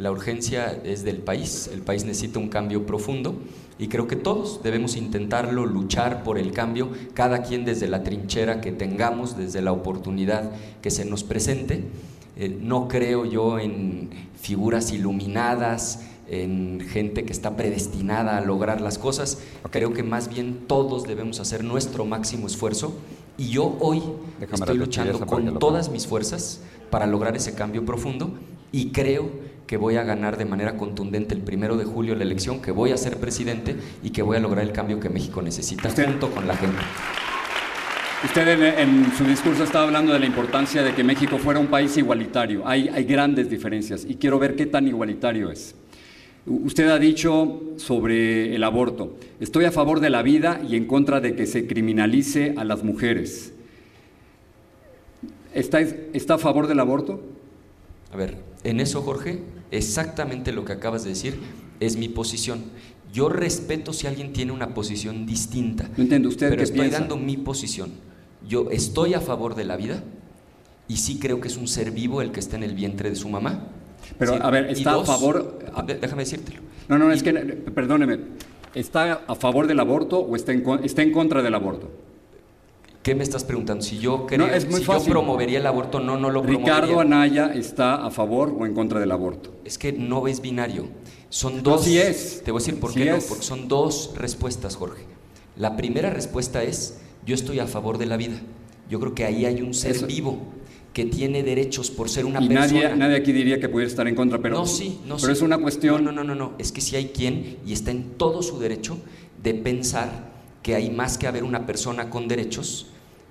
La 0.03 0.11
urgencia 0.11 0.81
es 0.83 1.05
del 1.05 1.19
país. 1.19 1.71
El 1.73 1.83
país 1.83 2.05
necesita 2.05 2.41
un 2.41 2.49
cambio 2.49 2.85
profundo 2.87 3.37
y 3.79 3.87
creo 3.87 4.09
que 4.09 4.17
todos 4.17 4.61
debemos 4.61 4.97
intentarlo, 4.97 5.65
luchar 5.65 6.25
por 6.25 6.39
el 6.39 6.51
cambio, 6.51 6.89
cada 7.15 7.43
quien 7.45 7.65
desde 7.65 7.87
la 7.87 8.03
trinchera 8.03 8.61
que 8.61 8.73
tengamos, 8.73 9.37
desde 9.37 9.63
la 9.63 9.71
oportunidad 9.71 10.51
que 10.81 10.91
se 10.91 11.05
nos 11.05 11.23
presente. 11.23 11.85
Eh, 12.37 12.49
no 12.49 12.89
creo 12.89 13.27
yo 13.27 13.61
en 13.61 14.11
figuras 14.41 14.91
iluminadas, 14.91 16.01
en 16.29 16.81
gente 16.81 17.23
que 17.23 17.33
está 17.33 17.55
predestinada 17.55 18.39
a 18.39 18.41
lograr 18.41 18.81
las 18.81 18.99
cosas. 18.99 19.39
Creo 19.71 19.93
que 19.93 20.03
más 20.03 20.29
bien 20.29 20.65
todos 20.67 21.05
debemos 21.05 21.39
hacer 21.39 21.63
nuestro 21.63 22.07
máximo 22.07 22.49
esfuerzo 22.49 22.93
y 23.39 23.51
yo 23.51 23.77
hoy 23.79 24.03
estoy 24.41 24.79
luchando 24.79 25.25
con 25.25 25.61
todas 25.61 25.91
mis 25.91 26.09
fuerzas 26.09 26.61
para 26.91 27.07
lograr 27.07 27.37
ese 27.37 27.55
cambio 27.55 27.85
profundo 27.85 28.35
y 28.73 28.91
creo 28.91 29.52
que 29.67 29.77
voy 29.77 29.97
a 29.97 30.05
ganar 30.05 30.37
de 30.37 30.45
manera 30.45 30.77
contundente 30.77 31.35
el 31.35 31.41
primero 31.41 31.77
de 31.77 31.85
julio 31.85 32.15
la 32.15 32.25
elección, 32.25 32.61
que 32.61 32.71
voy 32.71 32.93
a 32.93 32.97
ser 32.97 33.19
presidente 33.19 33.77
y 34.03 34.11
que 34.11 34.23
voy 34.23 34.37
a 34.37 34.41
lograr 34.41 34.65
el 34.65 34.73
cambio 34.73 35.01
que 35.01 35.09
México 35.09 35.43
necesita 35.43 35.91
junto 35.91 36.31
con 36.31 36.47
la 36.47 36.57
gente. 36.57 36.83
Usted 38.25 38.79
en, 38.79 39.13
su 39.17 39.25
discurso 39.25 39.65
estaba 39.65 39.85
hablando 39.85 40.13
de 40.13 40.21
la 40.21 40.27
importancia 40.27 40.83
de 40.83 40.95
que 40.95 41.03
México 41.03 41.39
fuera 41.39 41.59
un 41.59 41.67
país 41.67 41.97
igualitario. 41.97 42.63
Hay, 42.65 42.89
hay 42.89 43.05
grandes 43.05 43.51
diferencias 43.51 44.05
y 44.09 44.15
quiero 44.15 44.39
ver 44.39 44.55
qué 44.55 44.67
tan 44.67 44.87
igualitario 44.87 45.51
es. 45.51 45.75
Usted 46.47 46.89
ha 46.89 46.99
dicho 46.99 47.61
sobre 47.77 48.55
el 48.55 48.65
aborto, 48.65 49.17
estoy 49.41 49.65
a 49.65 49.73
favor 49.73 50.01
de 50.01 50.11
la 50.11 50.23
vida 50.23 50.61
y 50.69 50.77
en 50.77 50.87
contra 50.87 51.21
de 51.21 51.35
que 51.35 51.47
se 51.47 51.67
criminalice 51.67 52.55
a 52.57 52.65
las 52.65 52.83
mujeres. 52.85 53.53
¿Está, 55.55 55.81
está 55.81 56.35
a 56.35 56.39
favor 56.39 56.67
del 56.67 56.81
aborto? 56.81 57.21
A 58.13 58.17
ver, 58.17 58.37
en 58.65 58.81
eso, 58.81 59.03
Jorge, 59.03 59.43
exactamente 59.71 60.53
lo 60.53 60.65
que 60.65 60.73
acabas 60.73 61.05
de 61.05 61.11
decir 61.11 61.39
es 61.81 61.97
mi 61.97 62.09
posición. 62.09 62.65
Yo 63.13 63.29
respeto 63.29 63.93
si 63.93 64.07
alguien 64.07 64.33
tiene 64.33 64.53
una 64.53 64.75
posición 64.75 65.27
distinta. 65.27 65.91
No 65.97 66.05
entiendo 66.05 66.29
usted 66.29 66.49
pero 66.49 66.63
estoy 66.63 66.89
dando 66.89 67.17
mi 67.17 67.37
posición. 67.37 67.91
Yo 68.49 68.71
estoy 68.71 69.15
a 69.15 69.21
favor 69.21 69.55
de 69.55 69.65
la 69.65 69.77
vida 69.77 70.03
y 70.89 70.97
sí 70.97 71.19
creo 71.19 71.41
que 71.41 71.49
es 71.49 71.57
un 71.57 71.69
ser 71.69 71.91
vivo 71.91 72.23
el 72.23 72.33
que 72.33 72.41
está 72.41 72.57
en 72.57 72.63
el 72.63 72.75
vientre 72.75 73.11
de 73.11 73.17
su 73.17 73.29
mamá 73.29 73.69
pero, 74.19 74.35
a 74.43 74.51
ver, 74.51 74.71
¿está 74.71 74.95
a 74.95 75.05
favor...? 75.05 75.59
déjame 75.87 76.23
decírtelo. 76.23 76.61
No, 76.89 76.99
no, 76.99 77.11
es 77.13 77.23
que, 77.23 77.33
perdóneme, 77.33 78.19
¿está 78.75 79.23
a 79.27 79.35
favor 79.35 79.67
del 79.67 79.81
aborto 79.81 80.19
o 80.19 80.37
está 80.37 80.53
en, 80.53 80.65
está 80.83 81.03
en 81.03 81.13
contra 81.13 81.43
del 81.43 81.55
aborto? 81.55 81.91
¿Qué 83.03 83.17
me 83.17 83.25
estás 83.25 83.43
preguntando? 83.43 83.83
Si 83.83 83.99
yo 83.99 84.27
creo, 84.27 84.49
si 84.61 84.85
yo 84.85 85.05
promovería 85.05 85.59
el 85.59 85.67
aborto, 85.67 85.99
no, 85.99 86.17
no 86.17 86.31
lo 86.31 86.43
promovería. 86.43 86.81
Ricardo 86.81 87.01
Anaya 87.01 87.53
está 87.53 88.07
a 88.07 88.11
favor 88.11 88.55
o 88.57 88.65
en 88.65 88.75
contra 88.75 89.01
del 89.01 89.11
aborto. 89.11 89.53
Es 89.65 89.77
que 89.77 89.93
no 89.93 90.29
es 90.29 90.41
binario. 90.41 90.89
Son 91.29 91.63
dos. 91.65 91.85
sí 91.85 91.99
es. 91.99 92.43
Te 92.45 92.53
voy 92.53 92.61
a 92.61 92.65
decir 92.65 92.79
por 92.79 92.95
qué 92.95 93.07
no. 93.07 93.19
Porque 93.29 93.43
son 93.43 93.67
dos 93.67 94.13
respuestas, 94.17 94.77
Jorge. 94.77 95.03
La 95.57 95.77
primera 95.77 96.11
respuesta 96.11 96.63
es: 96.63 97.01
yo 97.27 97.35
estoy 97.35 97.59
a 97.59 97.67
favor 97.67 97.99
de 97.99 98.07
la 98.07 98.17
vida. 98.17 98.41
Yo 98.89 99.01
creo 99.01 99.15
que 99.15 99.25
ahí 99.25 99.47
hay 99.47 99.63
un 99.63 99.75
ser 99.75 100.07
vivo 100.07 100.39
que 100.93 101.07
tiene 101.07 101.43
derechos 101.43 101.91
por 101.91 102.09
ser 102.09 102.25
una 102.25 102.41
y 102.41 102.49
persona. 102.49 102.83
Nadie, 102.83 102.97
nadie 102.97 103.17
aquí 103.17 103.33
diría 103.33 103.59
que 103.59 103.69
pudiera 103.69 103.91
estar 103.91 104.07
en 104.07 104.15
contra, 104.15 104.41
pero, 104.41 104.59
no, 104.59 104.67
sí, 104.67 105.01
no, 105.07 105.17
pero 105.17 105.33
es 105.33 105.41
una 105.41 105.59
cuestión. 105.59 106.05
No, 106.05 106.13
no, 106.13 106.23
no, 106.23 106.35
no, 106.35 106.53
es 106.59 106.71
que 106.71 106.83
si 106.83 106.97
hay 106.97 107.07
quien, 107.07 107.57
y 107.67 107.73
está 107.73 107.91
en 107.91 108.11
todo 108.19 108.43
su 108.43 108.59
derecho, 108.59 108.99
de 109.43 109.55
pensar 109.55 110.32
que 110.63 110.75
hay 110.75 110.91
más 110.91 111.19
que 111.19 111.27
haber 111.27 111.45
una 111.45 111.67
persona 111.67 112.11
con 112.11 112.29
derechos, 112.29 112.87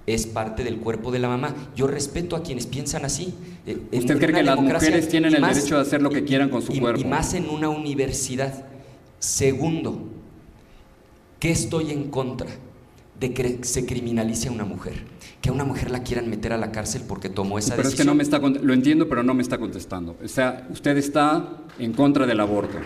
es 0.07 0.25
parte 0.25 0.63
del 0.63 0.77
cuerpo 0.77 1.11
de 1.11 1.19
la 1.19 1.27
mamá. 1.27 1.55
Yo 1.75 1.87
respeto 1.87 2.35
a 2.35 2.43
quienes 2.43 2.65
piensan 2.65 3.05
así. 3.05 3.33
Eh, 3.65 3.79
¿Usted 3.91 4.17
cree 4.17 4.33
que 4.33 4.43
las 4.43 4.59
mujeres 4.59 5.07
tienen 5.07 5.35
el 5.35 5.41
derecho 5.41 5.75
de 5.75 5.81
hacer 5.81 6.01
lo 6.01 6.09
que 6.09 6.23
quieran 6.23 6.49
con 6.49 6.61
su 6.61 6.77
cuerpo? 6.79 6.99
Y 6.99 7.05
más 7.05 7.33
en 7.33 7.49
una 7.49 7.69
universidad. 7.69 8.65
Segundo, 9.19 10.09
¿qué 11.39 11.51
estoy 11.51 11.91
en 11.91 12.09
contra? 12.09 12.49
De 13.19 13.33
que 13.33 13.59
se 13.63 13.85
criminalice 13.85 14.47
a 14.47 14.51
una 14.51 14.65
mujer 14.65 15.11
que 15.41 15.49
a 15.49 15.51
una 15.51 15.63
mujer 15.63 15.89
la 15.89 16.03
quieran 16.03 16.29
meter 16.29 16.53
a 16.53 16.57
la 16.57 16.71
cárcel 16.71 17.01
porque 17.07 17.27
tomó 17.27 17.57
esa 17.57 17.75
pero 17.75 17.89
decisión. 17.89 17.93
es 17.93 18.05
que 18.05 18.05
no 18.05 18.15
me 18.15 18.23
está 18.23 18.63
lo 18.63 18.73
entiendo, 18.73 19.09
pero 19.09 19.23
no 19.23 19.33
me 19.33 19.41
está 19.41 19.57
contestando. 19.57 20.15
O 20.23 20.27
sea, 20.27 20.67
usted 20.69 20.95
está 20.97 21.57
en 21.79 21.93
contra 21.93 22.27
del 22.27 22.39
aborto. 22.39 22.77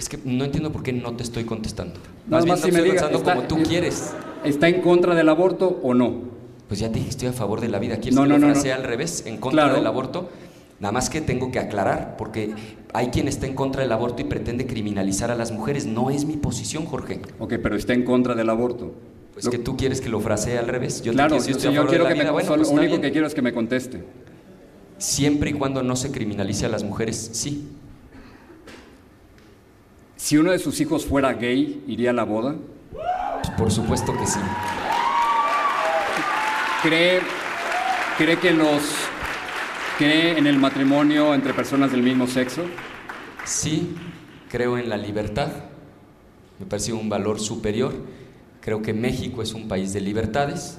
Es 0.00 0.08
que 0.08 0.18
no 0.24 0.46
entiendo 0.46 0.72
por 0.72 0.82
qué 0.82 0.94
no 0.94 1.14
te 1.14 1.22
estoy 1.22 1.44
contestando. 1.44 2.00
Más, 2.26 2.46
más 2.46 2.62
si 2.62 2.72
me 2.72 2.80
diga, 2.80 3.10
como 3.10 3.42
tú 3.42 3.62
quieres. 3.62 4.14
¿Está 4.42 4.66
en 4.66 4.80
contra 4.80 5.14
del 5.14 5.28
aborto 5.28 5.78
o 5.82 5.92
no? 5.92 6.22
Pues 6.68 6.80
ya 6.80 6.88
te 6.88 7.00
dije, 7.00 7.10
estoy 7.10 7.28
a 7.28 7.34
favor 7.34 7.60
de 7.60 7.68
la 7.68 7.78
vida. 7.78 7.96
¿Quieres 7.96 8.14
no, 8.14 8.22
que 8.22 8.28
no, 8.30 8.38
lo 8.38 8.46
al 8.46 8.82
revés? 8.82 9.24
¿En 9.26 9.36
contra 9.36 9.70
del 9.74 9.86
aborto? 9.86 10.30
Nada 10.78 10.92
más 10.92 11.10
que 11.10 11.20
tengo 11.20 11.52
que 11.52 11.58
aclarar, 11.58 12.16
porque 12.16 12.54
hay 12.94 13.08
quien 13.08 13.28
está 13.28 13.46
en 13.46 13.54
contra 13.54 13.82
del 13.82 13.92
aborto 13.92 14.22
y 14.22 14.24
pretende 14.24 14.66
criminalizar 14.66 15.30
a 15.30 15.34
las 15.34 15.52
mujeres. 15.52 15.84
No 15.84 16.08
es 16.08 16.24
mi 16.24 16.38
posición, 16.38 16.86
Jorge. 16.86 17.20
Ok, 17.38 17.56
pero 17.62 17.76
está 17.76 17.92
en 17.92 18.04
contra 18.04 18.34
del 18.34 18.48
aborto. 18.48 18.94
Es 19.36 19.50
que 19.50 19.58
tú 19.58 19.76
quieres 19.76 20.00
que 20.00 20.08
lo 20.08 20.20
frasee 20.20 20.56
al 20.56 20.68
revés. 20.68 21.02
Yo 21.02 21.12
claro, 21.12 21.36
yo, 21.36 21.86
quiero 21.86 22.08
que 22.08 22.14
me, 22.14 22.30
bueno, 22.30 22.54
pues 22.56 22.70
lo 22.70 22.74
único 22.74 23.02
que 23.02 23.12
quiero 23.12 23.26
es 23.26 23.34
que 23.34 23.42
me 23.42 23.52
conteste. 23.52 24.02
Siempre 24.96 25.50
y 25.50 25.52
cuando 25.52 25.82
no 25.82 25.94
se 25.94 26.10
criminalice 26.10 26.64
a 26.64 26.70
las 26.70 26.84
mujeres, 26.84 27.32
sí. 27.34 27.68
Si 30.20 30.36
uno 30.36 30.50
de 30.52 30.58
sus 30.58 30.78
hijos 30.82 31.06
fuera 31.06 31.32
gay, 31.32 31.82
¿iría 31.88 32.10
a 32.10 32.12
la 32.12 32.24
boda? 32.24 32.54
Pues 32.92 33.50
por 33.56 33.72
supuesto 33.72 34.12
que 34.12 34.26
sí. 34.26 34.38
¿Cree, 36.82 37.20
¿Cree 38.18 38.38
que 38.38 38.52
los 38.52 38.82
cree 39.96 40.36
en 40.36 40.46
el 40.46 40.58
matrimonio 40.58 41.32
entre 41.32 41.54
personas 41.54 41.90
del 41.90 42.02
mismo 42.02 42.26
sexo? 42.26 42.62
Sí, 43.46 43.96
creo 44.50 44.76
en 44.76 44.90
la 44.90 44.98
libertad. 44.98 45.48
Me 46.58 46.66
parece 46.66 46.92
un 46.92 47.08
valor 47.08 47.40
superior 47.40 47.94
Creo 48.60 48.82
que 48.82 48.92
México 48.92 49.40
es 49.40 49.54
un 49.54 49.68
país 49.68 49.94
de 49.94 50.02
libertades 50.02 50.76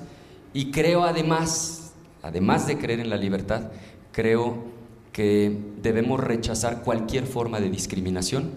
y 0.54 0.70
creo 0.70 1.04
además, 1.04 1.94
además 2.22 2.68
de 2.68 2.78
creer 2.78 3.00
en 3.00 3.10
la 3.10 3.18
libertad, 3.18 3.72
creo 4.12 4.66
que 5.12 5.58
debemos 5.82 6.20
rechazar 6.20 6.84
cualquier 6.84 7.26
forma 7.26 7.60
de 7.60 7.72
discriminación. 7.72 8.52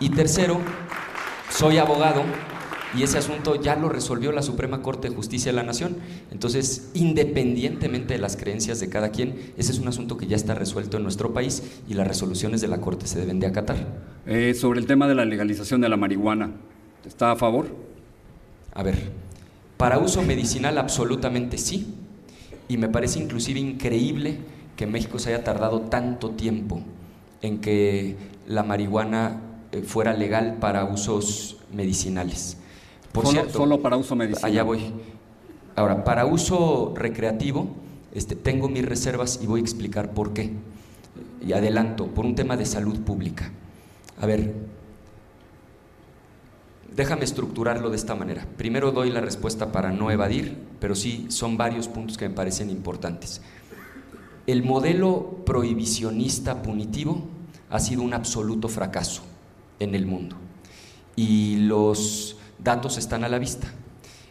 Y 0.00 0.08
tercero, 0.08 0.58
soy 1.50 1.76
abogado 1.76 2.22
y 2.96 3.02
ese 3.02 3.18
asunto 3.18 3.60
ya 3.60 3.76
lo 3.76 3.90
resolvió 3.90 4.32
la 4.32 4.42
Suprema 4.42 4.80
Corte 4.82 5.10
de 5.10 5.14
Justicia 5.14 5.52
de 5.52 5.56
la 5.56 5.62
Nación. 5.62 5.96
Entonces, 6.30 6.90
independientemente 6.94 8.14
de 8.14 8.18
las 8.18 8.36
creencias 8.36 8.80
de 8.80 8.88
cada 8.88 9.10
quien, 9.10 9.52
ese 9.58 9.72
es 9.72 9.78
un 9.78 9.88
asunto 9.88 10.16
que 10.16 10.26
ya 10.26 10.36
está 10.36 10.54
resuelto 10.54 10.96
en 10.96 11.02
nuestro 11.02 11.34
país 11.34 11.62
y 11.86 11.94
las 11.94 12.08
resoluciones 12.08 12.62
de 12.62 12.68
la 12.68 12.80
Corte 12.80 13.06
se 13.06 13.20
deben 13.20 13.40
de 13.40 13.46
acatar. 13.46 13.76
Eh, 14.26 14.54
sobre 14.54 14.80
el 14.80 14.86
tema 14.86 15.06
de 15.06 15.14
la 15.14 15.26
legalización 15.26 15.82
de 15.82 15.90
la 15.90 15.98
marihuana, 15.98 16.52
¿está 17.06 17.32
a 17.32 17.36
favor? 17.36 17.66
A 18.72 18.82
ver, 18.82 19.12
para 19.76 19.98
uso 19.98 20.22
medicinal 20.22 20.78
absolutamente 20.78 21.58
sí, 21.58 21.94
y 22.68 22.76
me 22.78 22.88
parece 22.88 23.18
inclusive 23.18 23.60
increíble 23.60 24.38
que 24.76 24.86
México 24.86 25.18
se 25.18 25.34
haya 25.34 25.44
tardado 25.44 25.82
tanto 25.82 26.30
tiempo 26.30 26.80
en 27.42 27.60
que 27.60 28.16
la 28.46 28.62
marihuana 28.62 29.49
fuera 29.78 30.12
legal 30.12 30.56
para 30.60 30.84
usos 30.84 31.58
medicinales. 31.72 32.56
Por 33.12 33.24
solo, 33.24 33.40
cierto, 33.40 33.58
solo 33.58 33.80
para 33.80 33.96
uso 33.96 34.16
medicinal. 34.16 34.50
Allá 34.50 34.62
voy. 34.62 34.92
Ahora, 35.76 36.04
para 36.04 36.26
uso 36.26 36.92
recreativo, 36.96 37.68
este, 38.12 38.34
tengo 38.34 38.68
mis 38.68 38.84
reservas 38.84 39.40
y 39.42 39.46
voy 39.46 39.60
a 39.60 39.62
explicar 39.62 40.12
por 40.12 40.32
qué. 40.32 40.52
y 41.42 41.54
adelanto, 41.54 42.06
por 42.08 42.26
un 42.26 42.34
tema 42.34 42.56
de 42.56 42.66
salud 42.66 43.00
pública. 43.00 43.50
A 44.20 44.26
ver, 44.26 44.54
déjame 46.94 47.24
estructurarlo 47.24 47.88
de 47.88 47.96
esta 47.96 48.14
manera. 48.14 48.46
Primero 48.58 48.92
doy 48.92 49.10
la 49.10 49.22
respuesta 49.22 49.72
para 49.72 49.90
no 49.90 50.10
evadir, 50.10 50.58
pero 50.80 50.94
sí 50.94 51.26
son 51.30 51.56
varios 51.56 51.88
puntos 51.88 52.18
que 52.18 52.28
me 52.28 52.34
parecen 52.34 52.68
importantes. 52.68 53.40
El 54.46 54.62
modelo 54.62 55.42
prohibicionista 55.46 56.60
punitivo 56.60 57.22
ha 57.70 57.80
sido 57.80 58.02
un 58.02 58.12
absoluto 58.12 58.68
fracaso 58.68 59.22
en 59.80 59.94
el 59.94 60.06
mundo 60.06 60.36
y 61.16 61.56
los 61.56 62.36
datos 62.58 62.96
están 62.96 63.24
a 63.24 63.28
la 63.28 63.38
vista. 63.38 63.72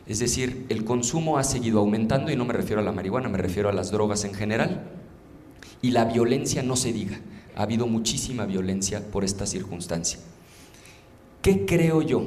Es 0.08 0.20
decir, 0.20 0.66
el 0.70 0.86
consumo 0.86 1.38
ha 1.38 1.44
seguido 1.44 1.80
aumentando 1.80 2.32
y 2.32 2.36
no 2.36 2.46
me 2.46 2.54
refiero 2.54 2.82
a 2.82 2.84
la 2.84 2.92
marihuana, 2.92 3.30
me 3.30 3.38
refiero 3.38 3.70
a 3.70 3.74
las 3.74 3.92
drogas 3.92 4.24
en 4.24 4.34
general 4.34 4.90
y 5.82 5.92
la 5.92 6.06
violencia 6.06 6.64
no 6.64 6.76
se 6.76 6.92
diga. 6.94 7.20
Ha 7.56 7.64
habido 7.64 7.86
muchísima 7.86 8.46
violencia 8.46 9.12
por 9.12 9.24
esta 9.24 9.46
circunstancia. 9.46 10.20
¿Qué 11.42 11.66
creo 11.66 12.02
yo? 12.02 12.24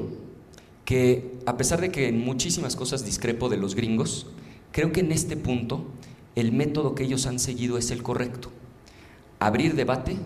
Que 0.84 1.38
a 1.46 1.56
pesar 1.56 1.80
de 1.80 1.90
que 1.90 2.08
en 2.08 2.24
muchísimas 2.24 2.76
cosas 2.76 3.04
discrepo 3.04 3.48
de 3.48 3.56
los 3.56 3.74
gringos, 3.74 4.26
creo 4.70 4.92
que 4.92 5.00
en 5.00 5.10
este 5.10 5.36
punto 5.36 5.86
el 6.34 6.52
método 6.52 6.94
que 6.94 7.04
ellos 7.04 7.26
han 7.26 7.38
seguido 7.38 7.78
es 7.78 7.90
el 7.90 8.02
correcto. 8.02 8.50
Abrir 9.40 9.74
debate 9.74 10.16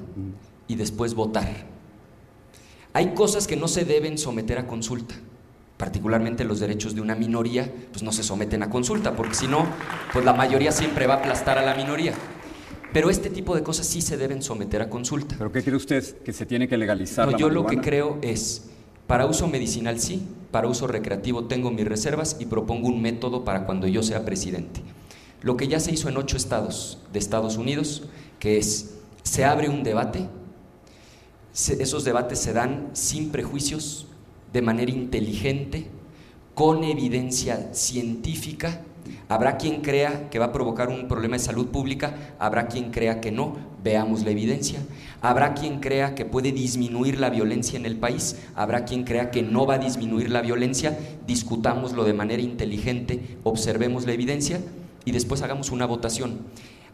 y 0.69 0.75
después 0.75 1.15
votar. 1.15 1.76
Hay 2.97 3.09
cosas 3.09 3.47
que 3.47 3.57
no 3.57 3.69
se 3.69 3.85
deben 3.85 4.17
someter 4.17 4.57
a 4.57 4.67
consulta, 4.67 5.15
particularmente 5.77 6.45
los 6.45 6.61
derechos 6.61 6.95
de 6.95 7.03
una 7.03 7.15
minoría, 7.15 7.71
pues 7.93 8.03
no 8.03 8.11
se 8.11 8.23
someten 8.23 8.63
a 8.63 8.71
consulta, 8.71 9.15
porque 9.15 9.35
si 9.35 9.47
no, 9.47 9.67
pues 10.15 10.25
la 10.25 10.33
mayoría 10.33 10.73
siempre 10.73 11.07
va 11.07 11.13
a 11.13 11.17
aplastar 11.19 11.59
a 11.59 11.63
la 11.63 11.75
minoría. 11.75 12.15
Pero 12.95 13.11
este 13.11 13.29
tipo 13.29 13.55
de 13.55 13.63
cosas 13.63 13.87
sí 13.87 14.01
se 14.01 14.17
deben 14.17 14.41
someter 14.41 14.81
a 14.81 14.89
consulta. 14.89 15.35
¿Pero 15.37 15.53
qué 15.53 15.63
cree 15.63 15.77
usted? 15.77 16.23
¿Que 16.23 16.33
se 16.33 16.47
tiene 16.47 16.69
que 16.69 16.79
legalizar? 16.79 17.31
No, 17.31 17.37
yo 17.37 17.51
lo 17.51 17.67
que 17.67 17.83
creo 17.83 18.17
es, 18.23 18.71
para 19.07 19.27
uso 19.27 19.47
medicinal 19.47 20.01
sí, 20.01 20.27
para 20.51 20.67
uso 20.67 20.87
recreativo 20.87 21.45
tengo 21.45 21.71
mis 21.71 21.87
reservas 21.87 22.39
y 22.41 22.47
propongo 22.47 22.89
un 22.89 23.03
método 23.03 23.45
para 23.45 23.67
cuando 23.67 23.87
yo 23.87 24.03
sea 24.03 24.25
presidente. 24.25 24.81
Lo 25.43 25.59
que 25.59 25.69
ya 25.69 25.81
se 25.81 25.93
hizo 25.93 26.09
en 26.09 26.17
ocho 26.17 26.39
estados 26.39 26.99
de 27.13 27.19
Estados 27.19 27.59
Unidos, 27.59 28.05
que 28.39 28.57
es, 28.57 28.95
se 29.23 29.45
abre 29.45 29.69
un 29.69 29.83
debate, 29.83 30.31
esos 31.57 32.05
debates 32.05 32.39
se 32.39 32.53
dan 32.53 32.91
sin 32.93 33.31
prejuicios, 33.31 34.07
de 34.53 34.61
manera 34.61 34.91
inteligente, 34.91 35.87
con 36.55 36.85
evidencia 36.85 37.71
científica. 37.73 38.83
Habrá 39.29 39.57
quien 39.57 39.81
crea 39.81 40.29
que 40.31 40.39
va 40.39 40.47
a 40.47 40.53
provocar 40.53 40.89
un 40.89 41.09
problema 41.09 41.37
de 41.37 41.43
salud 41.43 41.69
pública, 41.69 42.35
habrá 42.39 42.69
quien 42.69 42.91
crea 42.91 43.21
que 43.21 43.33
no, 43.33 43.57
veamos 43.83 44.25
la 44.25 44.33
evidencia. 44.33 44.81
Habrá 45.23 45.55
quien 45.55 45.81
crea 45.81 46.15
que 46.15 46.25
puede 46.27 46.53
disminuir 46.53 47.19
la 47.19 47.31
violencia 47.31 47.79
en 47.79 47.87
el 47.87 47.97
país, 47.97 48.37
habrá 48.55 48.85
quien 48.85 49.05
crea 49.05 49.31
que 49.31 49.43
no 49.43 49.67
va 49.67 49.75
a 49.75 49.79
disminuir 49.79 50.31
la 50.31 50.43
violencia, 50.43 50.99
discutámoslo 51.27 52.05
de 52.05 52.13
manera 52.13 52.43
inteligente, 52.43 53.39
observemos 53.45 54.05
la 54.05 54.13
evidencia 54.13 54.61
y 55.07 55.13
después 55.13 55.41
hagamos 55.43 55.71
una 55.71 55.87
votación. 55.87 56.41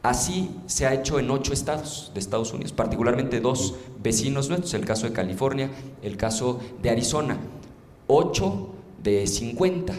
Así 0.02 0.50
se 0.66 0.86
ha 0.86 0.94
hecho 0.94 1.20
en 1.20 1.30
ocho 1.30 1.52
estados 1.52 2.10
de 2.12 2.18
Estados 2.18 2.52
Unidos, 2.52 2.72
particularmente 2.72 3.40
dos 3.40 3.76
vecinos 4.02 4.48
nuestros, 4.48 4.74
el 4.74 4.84
caso 4.84 5.06
de 5.06 5.12
California, 5.12 5.70
el 6.02 6.16
caso 6.16 6.60
de 6.82 6.90
Arizona. 6.90 7.38
Ocho 8.08 8.74
de 9.02 9.26
50. 9.26 9.94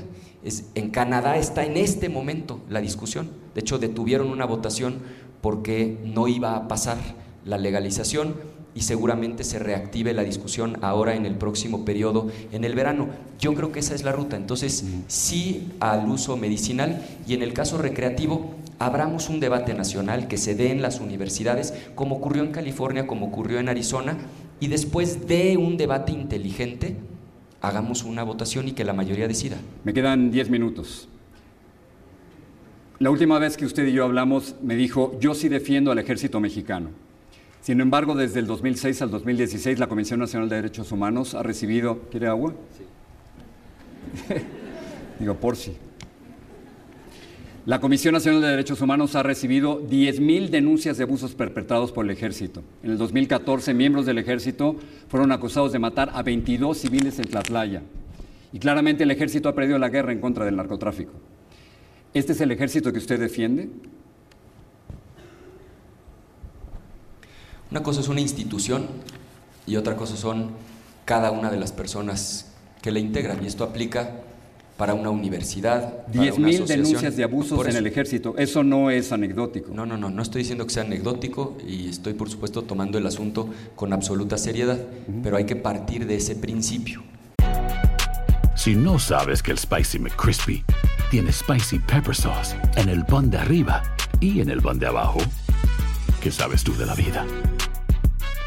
en 0.76 0.90
Canadá 0.90 1.38
está 1.38 1.64
en 1.64 1.78
este 1.78 2.10
momento 2.10 2.60
la 2.70 2.82
discusión. 2.82 3.30
De 3.56 3.62
hecho, 3.62 3.80
detuvieron 3.80 4.28
una 4.28 4.46
votación 4.46 5.00
porque 5.42 5.98
no 6.04 6.28
iba 6.28 6.56
a 6.56 6.68
pasar 6.68 6.98
la 7.46 7.58
legalización 7.58 8.36
y 8.76 8.82
seguramente 8.82 9.44
se 9.44 9.60
reactive 9.60 10.14
la 10.14 10.24
discusión 10.24 10.80
ahora 10.82 11.16
en 11.16 11.26
el 11.26 11.36
próximo 11.36 11.86
periodo, 11.86 12.28
en 12.52 12.64
el 12.64 12.76
verano. 12.76 13.08
Yo 13.40 13.54
creo 13.54 13.72
que 13.72 13.80
esa 13.80 13.96
es 13.96 14.04
la 14.04 14.12
ruta. 14.12 14.36
Entonces, 14.36 14.84
sí 15.08 15.72
al 15.80 16.10
uso 16.10 16.36
medicinal 16.38 17.06
y 17.28 17.36
en 17.36 17.44
el 17.44 17.54
caso 17.54 17.78
recreativo, 17.78 18.56
abramos 18.80 19.30
un 19.30 19.40
debate 19.40 19.74
nacional 19.74 20.28
que 20.28 20.38
se 20.38 20.56
dé 20.56 20.72
en 20.72 20.82
las 20.82 21.00
universidades, 21.00 21.74
como 21.96 22.16
ocurrió 22.16 22.44
en 22.44 22.52
California, 22.52 23.08
como 23.08 23.28
ocurrió 23.28 23.60
en 23.60 23.70
Arizona, 23.70 24.18
y 24.60 24.68
después 24.68 25.28
de 25.28 25.58
un 25.58 25.78
debate 25.78 26.12
inteligente, 26.12 26.98
hagamos 27.62 28.04
una 28.04 28.24
votación 28.24 28.68
y 28.68 28.74
que 28.74 28.84
la 28.84 28.94
mayoría 28.94 29.28
decida. 29.28 29.58
Me 29.84 29.94
quedan 29.94 30.32
10 30.32 30.50
minutos. 30.50 31.08
La 33.00 33.10
última 33.10 33.40
vez 33.40 33.58
que 33.58 33.66
usted 33.66 33.86
y 33.88 33.94
yo 33.94 34.06
hablamos, 34.06 34.56
me 34.62 34.76
dijo, 34.76 35.18
yo 35.20 35.34
sí 35.34 35.50
defiendo 35.50 35.92
al 35.92 36.00
ejército 36.00 36.40
mexicano. 36.40 36.90
Sin 37.62 37.80
embargo, 37.80 38.16
desde 38.16 38.40
el 38.40 38.48
2006 38.48 39.02
al 39.02 39.12
2016, 39.12 39.80
la 39.80 39.88
Comisión 39.88 40.20
Nacional 40.20 40.50
de 40.50 40.58
Derechos 40.58 40.92
Humanos 40.92 41.34
ha 41.34 41.44
recibido... 41.44 42.02
¿Quiere 42.12 42.28
agua? 42.28 42.54
Sí. 42.78 44.34
Digo, 45.20 45.36
por 45.36 45.56
si. 45.56 45.74
La 47.66 47.80
Comisión 47.80 48.14
Nacional 48.14 48.42
de 48.42 48.50
Derechos 48.50 48.82
Humanos 48.82 49.16
ha 49.16 49.24
recibido 49.24 49.82
10.000 49.82 50.50
denuncias 50.50 50.98
de 50.98 51.04
abusos 51.04 51.34
perpetrados 51.34 51.94
por 51.94 52.04
el 52.04 52.12
ejército. 52.12 52.62
En 52.84 52.92
el 52.92 52.98
2014, 52.98 53.74
miembros 53.74 54.06
del 54.06 54.18
ejército 54.18 54.76
fueron 55.08 55.32
acusados 55.32 55.72
de 55.72 55.80
matar 55.80 56.12
a 56.14 56.24
22 56.24 56.78
civiles 56.78 57.20
en 57.20 57.26
Tlatlaya. 57.30 57.82
Y 58.52 58.60
claramente 58.60 59.04
el 59.04 59.12
ejército 59.12 59.48
ha 59.48 59.56
perdido 59.56 59.80
la 59.80 59.88
guerra 59.88 60.12
en 60.12 60.20
contra 60.20 60.44
del 60.44 60.58
narcotráfico. 60.58 61.14
¿Este 62.14 62.34
es 62.34 62.42
el 62.42 62.52
ejército 62.52 62.92
que 62.92 63.00
usted 63.00 63.18
defiende? 63.18 63.70
Una 67.72 67.82
cosa 67.82 68.02
es 68.02 68.10
una 68.10 68.20
institución 68.20 68.88
y 69.66 69.78
otra 69.78 69.96
cosa 69.96 70.18
son 70.18 70.52
cada 71.06 71.32
una 71.32 71.50
de 71.50 71.58
las 71.58 71.72
personas 71.72 72.54
que 72.82 72.92
la 72.92 73.00
integran. 73.00 73.42
Y 73.42 73.48
esto 73.48 73.64
aplica 73.64 74.20
para 74.78 74.94
una 74.94 75.10
universidad. 75.10 76.06
10.000 76.08 76.66
denuncias 76.66 77.16
de 77.16 77.24
abusos 77.24 77.66
en 77.68 77.76
el 77.76 77.88
ejército. 77.88 78.36
Eso 78.38 78.64
no 78.64 78.90
es 78.90 79.12
anecdótico. 79.12 79.72
No, 79.74 79.86
no, 79.86 79.98
no. 79.98 80.10
No 80.10 80.22
estoy 80.22 80.42
diciendo 80.42 80.66
que 80.66 80.74
sea 80.74 80.84
anecdótico 80.84 81.58
y 81.68 81.90
estoy, 81.90 82.14
por 82.14 82.30
supuesto, 82.30 82.64
tomando 82.64 82.98
el 82.98 83.06
asunto 83.06 83.50
con 83.76 83.94
absoluta 83.94 84.38
seriedad. 84.38 84.80
Pero 85.22 85.38
hay 85.38 85.46
que 85.46 85.56
partir 85.56 86.06
de 86.08 86.16
ese 86.16 86.36
principio. 86.36 87.04
Si 88.56 88.76
no 88.76 89.00
sabes 89.00 89.44
que 89.44 89.52
el 89.52 89.58
Spicy 89.58 90.00
McCrispy 90.00 90.64
tiene 91.12 91.32
Spicy 91.32 91.80
Pepper 91.80 92.16
Sauce 92.16 92.56
en 92.76 92.90
el 92.90 93.06
pan 93.06 93.30
de 93.30 93.38
arriba 93.38 93.84
y 94.20 94.42
en 94.42 94.50
el 94.50 94.62
pan 94.62 94.80
de 94.80 94.88
abajo, 94.88 95.20
¿qué 96.22 96.32
sabes 96.32 96.64
tú 96.64 96.74
de 96.76 96.86
la 96.86 96.96
vida? 96.96 97.26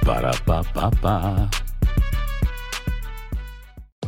Para, 0.05 0.33
pa, 0.45 0.62
pa, 0.62 0.91
pa. 0.91 1.51